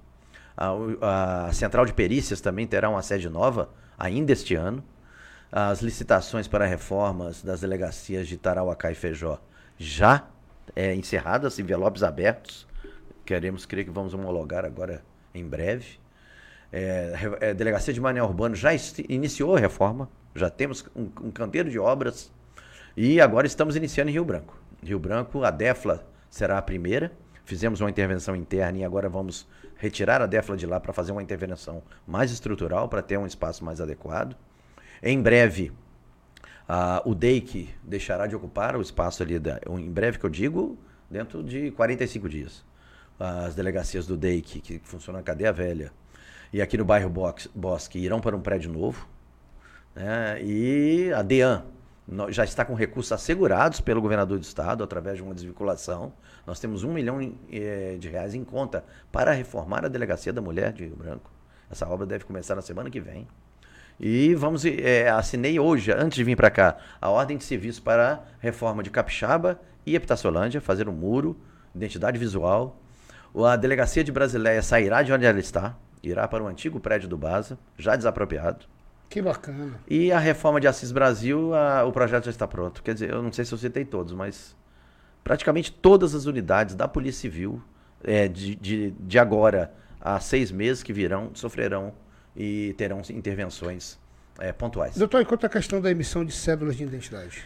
[0.55, 4.83] A, a Central de Perícias também terá uma sede nova ainda este ano.
[5.51, 9.41] As licitações para reformas das delegacias de Tarauacá e Feijó
[9.77, 10.27] já
[10.75, 12.68] é, encerradas, envelopes abertos.
[13.29, 15.03] Queremos crer que vamos homologar agora
[15.35, 15.99] em breve.
[16.73, 18.71] É, a é, Delegacia de Mané Urbano já
[19.07, 22.31] iniciou a reforma, já temos um, um canteiro de obras
[22.97, 24.59] e agora estamos iniciando em Rio Branco.
[24.81, 27.11] Rio Branco, a DEFLA será a primeira.
[27.45, 31.21] Fizemos uma intervenção interna e agora vamos retirar a DEFLA de lá para fazer uma
[31.21, 34.35] intervenção mais estrutural, para ter um espaço mais adequado.
[35.03, 35.71] Em breve,
[37.05, 40.79] o DEIC deixará de ocupar o espaço ali, da, em breve que eu digo,
[41.11, 42.67] dentro de 45 dias
[43.19, 45.91] as delegacias do DEIC, que funcionam na cadeia velha,
[46.53, 47.11] e aqui no bairro
[47.53, 49.07] Bosque irão para um prédio novo.
[49.95, 50.41] Né?
[50.41, 51.63] E a DEAN
[52.29, 56.11] já está com recursos assegurados pelo governador do estado através de uma desvinculação.
[56.47, 57.19] Nós temos um milhão
[57.51, 61.29] eh, de reais em conta para reformar a delegacia da mulher de Rio Branco.
[61.69, 63.27] Essa obra deve começar na semana que vem.
[63.99, 68.23] E vamos, é, assinei hoje, antes de vir para cá, a ordem de serviço para
[68.39, 71.37] reforma de Capixaba e Epitaciolândia, fazer um muro,
[71.75, 72.79] identidade visual.
[73.35, 77.17] A delegacia de Brasileia sairá de onde ela está, irá para o antigo prédio do
[77.17, 78.65] Baza, já desapropriado.
[79.09, 79.79] Que bacana.
[79.87, 82.83] E a reforma de Assis Brasil, a, o projeto já está pronto.
[82.83, 84.55] Quer dizer, eu não sei se eu citei todos, mas
[85.23, 87.61] praticamente todas as unidades da Polícia Civil,
[88.03, 91.93] é, de, de, de agora a seis meses que virão, sofrerão
[92.35, 93.99] e terão intervenções
[94.37, 94.95] é, pontuais.
[94.95, 97.43] Doutor, e quanto à questão da emissão de cédulas de identidade?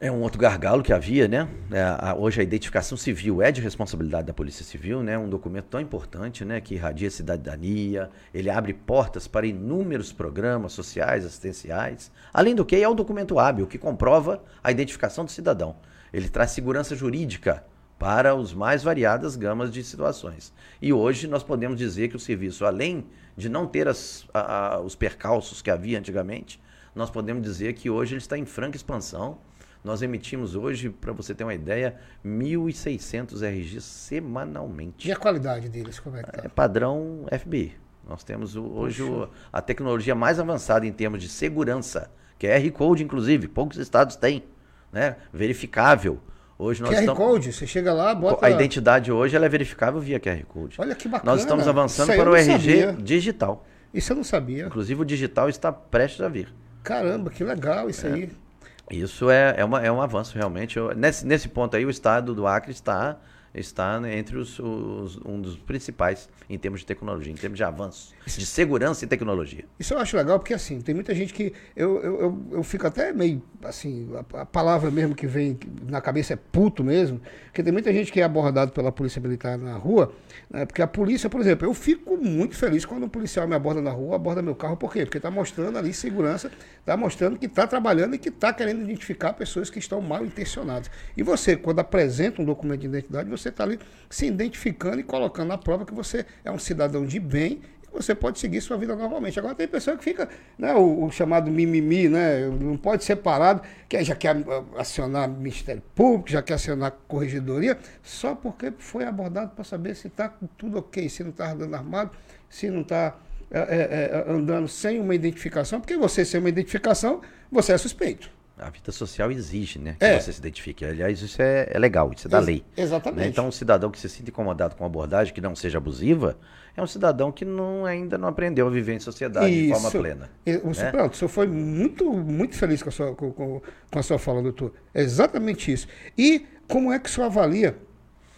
[0.00, 1.48] É um outro gargalo que havia, né?
[1.70, 5.16] É, a, hoje a identificação civil é de responsabilidade da Polícia Civil, né?
[5.16, 6.60] Um documento tão importante, né?
[6.60, 12.10] Que irradia cidadania, ele abre portas para inúmeros programas sociais, assistenciais.
[12.32, 15.76] Além do que, é um documento hábil que comprova a identificação do cidadão.
[16.12, 17.64] Ele traz segurança jurídica
[17.96, 20.52] para os mais variadas gamas de situações.
[20.82, 24.80] E hoje nós podemos dizer que o serviço, além de não ter as, a, a,
[24.80, 26.60] os percalços que havia antigamente,
[26.94, 29.38] nós podemos dizer que hoje ele está em franca expansão.
[29.84, 35.06] Nós emitimos hoje, para você ter uma ideia, 1.600 RGs semanalmente.
[35.06, 36.42] E a qualidade deles, como é que tá?
[36.42, 37.76] É padrão FBI.
[38.08, 43.04] Nós temos hoje o, a tecnologia mais avançada em termos de segurança, que é R-Code,
[43.04, 44.44] inclusive, poucos estados têm,
[44.90, 45.16] né?
[45.30, 46.18] verificável.
[46.58, 47.18] Hoje nós QR estamos...
[47.18, 48.46] Code, você chega lá, bota...
[48.46, 50.80] A identidade hoje ela é verificável via QR Code.
[50.80, 51.30] Olha que bacana.
[51.30, 52.92] Nós estamos avançando para o RG sabia.
[52.94, 53.66] digital.
[53.92, 54.64] Isso eu não sabia.
[54.64, 56.54] Inclusive o digital está prestes a vir.
[56.82, 58.12] Caramba, que legal isso é.
[58.12, 58.43] aí.
[58.90, 60.76] Isso é, é, uma, é um avanço realmente.
[60.76, 63.16] Eu, nesse, nesse ponto aí o estado do Acre está
[63.54, 68.12] está entre os, os, um dos principais em termos de tecnologia, em termos de avanço,
[68.26, 69.64] de segurança e tecnologia.
[69.78, 72.86] Isso eu acho legal porque assim, tem muita gente que eu, eu, eu, eu fico
[72.86, 77.62] até meio assim, a, a, palavra mesmo que vem na cabeça é puto mesmo, porque
[77.62, 80.12] tem muita gente que é abordado pela polícia militar na rua,
[80.50, 83.80] né, porque a polícia, por exemplo, eu fico muito feliz quando um policial me aborda
[83.80, 85.04] na rua, aborda meu carro, por quê?
[85.04, 86.50] Porque está mostrando ali segurança,
[86.80, 90.90] está mostrando que está trabalhando e que está querendo identificar pessoas que estão mal intencionadas.
[91.16, 93.78] E você, quando apresenta um documento de identidade, você está ali
[94.08, 97.60] se identificando e colocando na prova que você é um cidadão de bem
[97.94, 99.38] você pode seguir sua vida normalmente.
[99.38, 100.28] Agora tem pessoa que fica,
[100.58, 104.36] né, o, o chamado mimimi, né, não pode ser parado, que já quer
[104.76, 110.28] acionar Ministério Público, já quer acionar Corregedoria, só porque foi abordado para saber se está
[110.58, 112.10] tudo ok, se não está andando armado,
[112.50, 113.16] se não está
[113.50, 117.20] é, é, andando sem uma identificação, porque você sem uma identificação,
[117.50, 118.28] você é suspeito.
[118.56, 119.96] A vida social exige, né?
[119.98, 120.20] Que é.
[120.20, 120.84] você se identifique.
[120.84, 122.64] Aliás, isso é, é legal, isso é da Ex lei.
[122.76, 123.20] Exatamente.
[123.20, 123.26] Né?
[123.26, 126.38] Então, um cidadão que se sinta incomodado com uma abordagem que não seja abusiva,
[126.76, 129.66] é um cidadão que não, ainda não aprendeu a viver em sociedade isso.
[129.66, 130.30] de forma plena.
[130.46, 130.90] Isso, né?
[130.92, 134.18] Pronto, o senhor foi muito, muito feliz com a, sua, com, com, com a sua
[134.18, 134.72] fala, doutor.
[134.94, 135.88] É exatamente isso.
[136.16, 137.76] E como é que o senhor avalia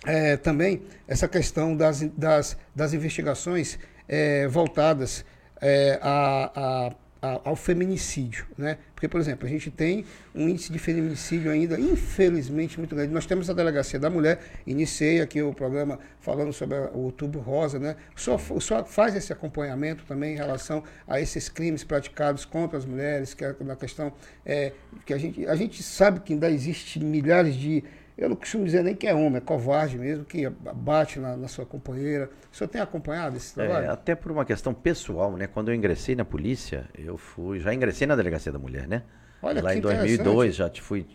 [0.06, 5.24] é, também essa questão das, das, das investigações é, voltadas
[5.60, 8.78] é, a, a ao feminicídio, né?
[8.94, 10.04] Porque, por exemplo, a gente tem
[10.34, 13.12] um índice de feminicídio ainda, infelizmente, muito grande.
[13.12, 17.78] Nós temos a Delegacia da Mulher, iniciei aqui o programa falando sobre o Outubro Rosa,
[17.78, 17.96] né?
[18.14, 18.38] Senhor
[18.86, 23.54] faz esse acompanhamento também em relação a esses crimes praticados contra as mulheres, que é
[23.60, 24.12] na questão
[24.44, 24.72] é,
[25.04, 27.82] que a gente, a gente sabe que ainda existe milhares de
[28.16, 31.48] eu não costumo dizer nem que é homem, é covarde mesmo, que bate na, na
[31.48, 32.30] sua companheira.
[32.50, 33.86] O senhor tem acompanhado esse trabalho?
[33.86, 35.46] É, até por uma questão pessoal, né?
[35.46, 37.60] Quando eu ingressei na polícia, eu fui.
[37.60, 39.02] Já ingressei na delegacia da mulher, né?
[39.42, 41.06] Olha, Lá em 2002 já fui,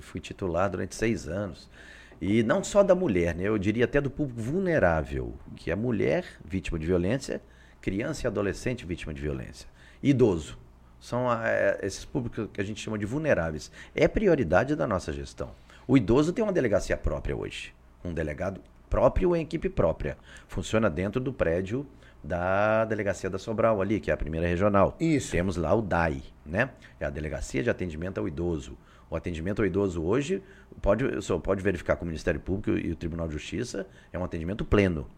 [0.00, 1.68] fui titular durante seis anos.
[2.20, 3.44] E não só da mulher, né?
[3.44, 7.40] Eu diria até do público vulnerável, que é mulher vítima de violência,
[7.80, 9.68] criança e adolescente vítima de violência,
[10.00, 10.56] idoso.
[11.00, 13.70] São é, esses públicos que a gente chama de vulneráveis.
[13.94, 15.50] É prioridade da nossa gestão.
[15.90, 17.74] O idoso tem uma delegacia própria hoje.
[18.04, 18.60] Um delegado
[18.90, 20.18] próprio ou em equipe própria.
[20.46, 21.86] Funciona dentro do prédio
[22.22, 24.94] da delegacia da Sobral ali, que é a primeira regional.
[25.00, 25.32] Isso.
[25.32, 26.68] Temos lá o DAI, né?
[27.00, 28.76] É a delegacia de atendimento ao idoso.
[29.08, 30.42] O atendimento ao idoso hoje
[30.82, 34.24] pode, só pode verificar com o Ministério Público e o Tribunal de Justiça, é um
[34.24, 35.08] atendimento pleno.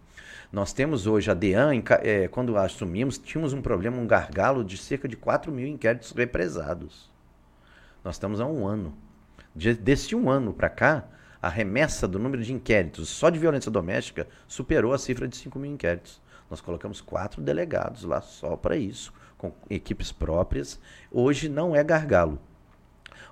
[0.53, 5.09] Nós temos hoje a DEAN, é, quando assumimos, tínhamos um problema, um gargalo de cerca
[5.09, 7.11] de 4 mil inquéritos represados.
[8.05, 9.10] Nós estamos há um ano.
[9.55, 11.09] De, desse um ano para cá,
[11.43, 15.59] a remessa do número de inquéritos só de violência doméstica superou a cifra de 5
[15.59, 16.21] mil inquéritos.
[16.51, 20.79] Nós colocamos quatro delegados lá só para isso, com equipes próprias.
[21.11, 22.39] Hoje não é gargalo.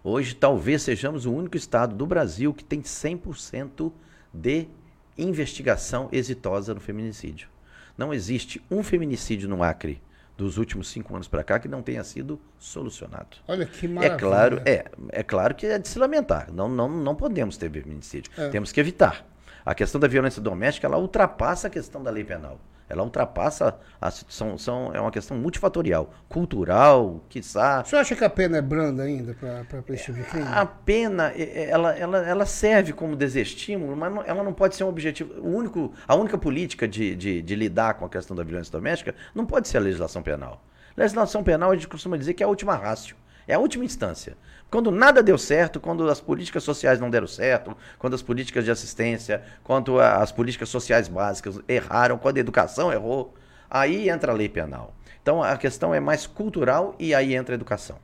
[0.02, 3.92] Hoje talvez sejamos o único estado do Brasil que tem 100%
[4.32, 4.68] de
[5.16, 7.48] investigação exitosa no feminicídio.
[7.96, 10.00] Não existe um feminicídio no Acre
[10.38, 13.38] dos últimos cinco anos para cá que não tenha sido solucionado.
[13.48, 14.14] Olha que maravilha.
[14.14, 16.52] É claro, é, é claro que é de se lamentar.
[16.52, 18.30] Não, não, não podemos ter feminicídio.
[18.38, 18.48] É.
[18.48, 19.26] Temos que evitar.
[19.66, 22.60] A questão da violência doméstica, ela ultrapassa a questão da lei penal.
[22.88, 27.84] Ela ultrapassa a situação, são, é uma questão multifatorial, cultural, quiçá.
[27.84, 30.46] Você acha que a pena é branda ainda para esse tipo de crime?
[30.48, 34.88] A pena, ela, ela, ela serve como desestímulo, mas não, ela não pode ser um
[34.88, 35.34] objetivo.
[35.40, 39.14] O único, a única política de, de, de lidar com a questão da violência doméstica
[39.34, 40.64] não pode ser a legislação penal.
[40.96, 43.16] A legislação penal, a gente costuma dizer que é a última rácio.
[43.48, 44.36] É a última instância.
[44.70, 48.70] Quando nada deu certo, quando as políticas sociais não deram certo, quando as políticas de
[48.70, 53.34] assistência, quando as políticas sociais básicas erraram, quando a educação errou,
[53.70, 54.94] aí entra a lei penal.
[55.22, 57.96] Então a questão é mais cultural e aí entra a educação.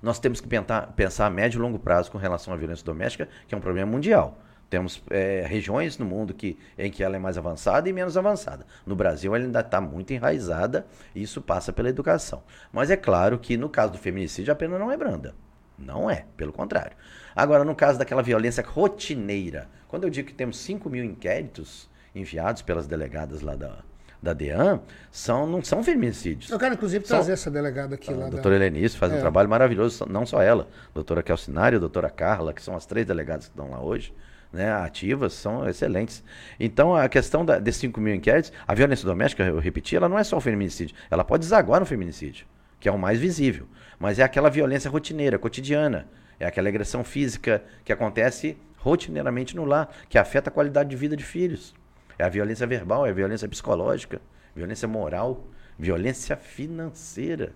[0.00, 3.28] Nós temos que pensar, pensar a médio e longo prazo com relação à violência doméstica,
[3.48, 4.38] que é um problema mundial.
[4.68, 8.66] Temos é, regiões no mundo que, em que ela é mais avançada e menos avançada.
[8.84, 12.42] No Brasil, ela ainda está muito enraizada e isso passa pela educação.
[12.72, 15.34] Mas é claro que no caso do feminicídio, a pena não é branda.
[15.78, 16.96] Não é, pelo contrário.
[17.34, 22.62] Agora, no caso daquela violência rotineira, quando eu digo que temos 5 mil inquéritos enviados
[22.62, 23.78] pelas delegadas lá da,
[24.20, 24.80] da DEAN,
[25.12, 26.50] são, não são feminicídios.
[26.50, 28.26] Eu quero, inclusive, são, trazer essa delegada aqui a lá.
[28.26, 28.64] A doutora da...
[28.64, 29.16] Helenice faz é.
[29.16, 32.86] um trabalho maravilhoso, não só ela, a doutora Kelsinária, a doutora Carla, que são as
[32.86, 34.12] três delegadas que estão lá hoje
[34.52, 36.22] né, ativas são excelentes.
[36.58, 40.18] Então, a questão da, desses 5 mil inquéritos, a violência doméstica, eu repeti, ela não
[40.18, 42.46] é só o feminicídio, ela pode desaguar no feminicídio,
[42.80, 43.66] que é o mais visível.
[43.98, 46.08] Mas é aquela violência rotineira, cotidiana.
[46.38, 51.16] É aquela agressão física que acontece rotineiramente no lar, que afeta a qualidade de vida
[51.16, 51.74] de filhos.
[52.18, 54.20] É a violência verbal, é a violência psicológica,
[54.54, 55.46] violência moral,
[55.78, 57.52] violência financeira.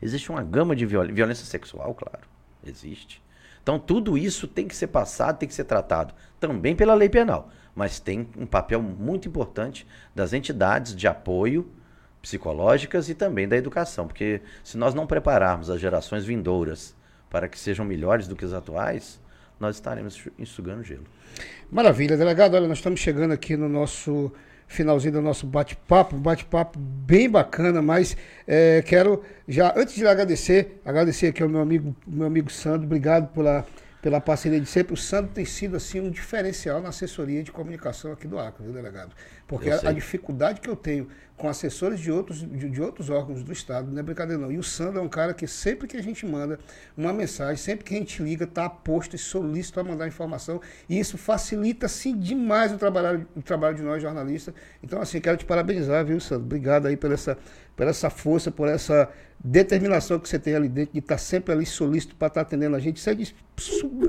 [0.00, 2.26] Existe uma gama de violência, violência sexual, claro,
[2.64, 3.22] existe.
[3.62, 7.48] Então, tudo isso tem que ser passado, tem que ser tratado também pela lei penal,
[7.74, 11.70] mas tem um papel muito importante das entidades de apoio
[12.20, 16.94] psicológicas e também da educação, porque se nós não prepararmos as gerações vindouras
[17.30, 19.20] para que sejam melhores do que as atuais,
[19.58, 21.04] nós estaremos enxugando gelo.
[21.70, 22.54] Maravilha, delegado.
[22.54, 24.32] Olha, nós estamos chegando aqui no nosso
[24.72, 28.16] finalzinho do nosso bate-papo, bate-papo bem bacana, mas
[28.46, 33.32] é, quero já, antes de agradecer, agradecer aqui ao meu amigo, meu amigo Sandro, obrigado
[33.32, 33.66] pela,
[34.00, 34.94] pela parceria de sempre.
[34.94, 38.72] O Sandro tem sido assim um diferencial na assessoria de comunicação aqui do Acre, viu,
[38.72, 39.12] delegado?
[39.52, 43.42] Porque a, a, dificuldade que eu tenho com assessores de outros, de, de, outros órgãos
[43.42, 44.50] do Estado, não é brincadeira não.
[44.50, 46.58] E o Sandro é um cara que sempre que a gente manda
[46.96, 50.58] uma mensagem, sempre que a gente liga, está posto e solícito a mandar informação.
[50.88, 54.54] E isso facilita, assim, demais o trabalho, o trabalho de nós jornalistas.
[54.82, 56.46] Então, assim, quero te parabenizar, viu, Sandro?
[56.46, 57.36] Obrigado aí por essa,
[57.76, 59.10] por essa força, por essa
[59.44, 62.46] determinação que você tem ali dentro, de estar tá sempre ali solícito para estar tá
[62.46, 62.98] atendendo a gente.
[62.98, 63.34] Isso é de,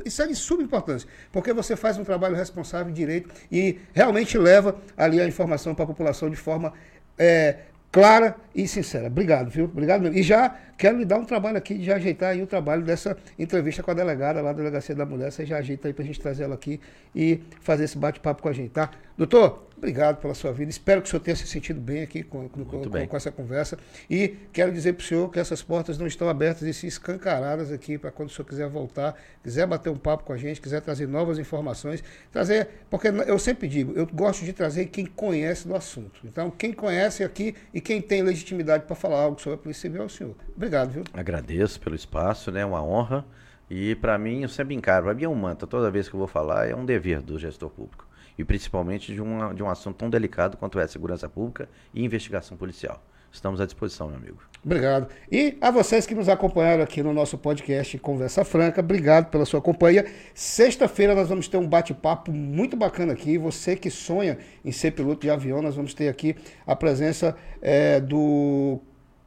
[0.06, 5.20] isso é de subimportância, porque você faz um trabalho responsável, direito, e realmente leva ali
[5.20, 6.73] a informação para a população de forma
[7.17, 7.57] é,
[7.91, 9.07] clara e sincera.
[9.07, 9.65] Obrigado, viu?
[9.65, 10.17] Obrigado mesmo.
[10.17, 13.84] E já quero lhe dar um trabalho aqui de ajeitar aí o trabalho dessa entrevista
[13.84, 15.31] com a delegada lá da Delegacia da Mulher.
[15.31, 16.81] Você já ajeita aí para a gente trazer ela aqui
[17.15, 18.89] e fazer esse bate-papo com a gente, tá?
[19.17, 20.71] Doutor, obrigado pela sua vida.
[20.71, 23.05] Espero que o senhor tenha se sentido bem aqui com, com, com, bem.
[23.05, 23.77] com essa conversa.
[24.09, 27.69] E quero dizer para o senhor que essas portas não estão abertas e se escancaradas
[27.69, 29.13] aqui para quando o senhor quiser voltar,
[29.43, 32.01] quiser bater um papo com a gente, quiser trazer novas informações.
[32.31, 36.21] Trazer, porque eu sempre digo, eu gosto de trazer quem conhece do assunto.
[36.23, 40.03] Então, quem conhece aqui e quem tem legitimidade para falar algo sobre a Polícia Civil
[40.03, 40.36] é o senhor.
[40.55, 41.03] Obrigado, viu?
[41.13, 42.65] Agradeço pelo espaço, né?
[42.65, 43.25] Uma honra.
[43.69, 46.19] E para mim, eu sempre encaro, para mim é um manto, toda vez que eu
[46.19, 49.97] vou falar, é um dever do gestor público e principalmente de, uma, de um assunto
[49.97, 53.01] tão delicado quanto é segurança pública e investigação policial.
[53.34, 54.38] Estamos à disposição, meu amigo.
[54.63, 55.07] Obrigado.
[55.31, 59.59] E a vocês que nos acompanharam aqui no nosso podcast Conversa Franca, obrigado pela sua
[59.59, 60.05] companhia.
[60.36, 63.38] Sexta-feira nós vamos ter um bate-papo muito bacana aqui.
[63.39, 67.99] Você que sonha em ser piloto de avião, nós vamos ter aqui a presença é,
[67.99, 68.79] do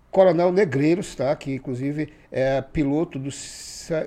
[0.09, 1.34] Coronel Negreiros, tá?
[1.34, 3.30] que inclusive é piloto do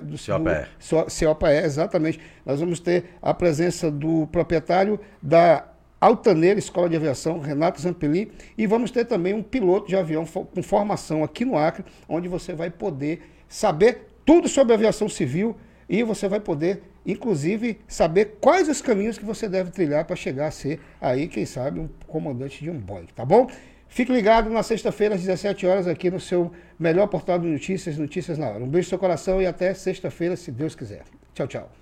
[0.00, 1.46] do, COPE.
[1.64, 2.20] exatamente.
[2.44, 5.66] Nós vamos ter a presença do proprietário da
[6.00, 10.62] Altaneira Escola de Aviação, Renato Zampeli, e vamos ter também um piloto de avião com
[10.62, 15.56] formação aqui no Acre, onde você vai poder saber tudo sobre aviação civil
[15.88, 20.46] e você vai poder, inclusive, saber quais os caminhos que você deve trilhar para chegar
[20.46, 23.48] a ser aí, quem sabe, um comandante de um Boeing, tá bom?
[23.90, 28.38] Fique ligado na sexta-feira, às 17 horas, aqui no seu melhor portal de notícias, Notícias
[28.38, 28.62] na Hora.
[28.62, 31.02] Um beijo no seu coração e até sexta-feira, se Deus quiser.
[31.34, 31.79] Tchau, tchau.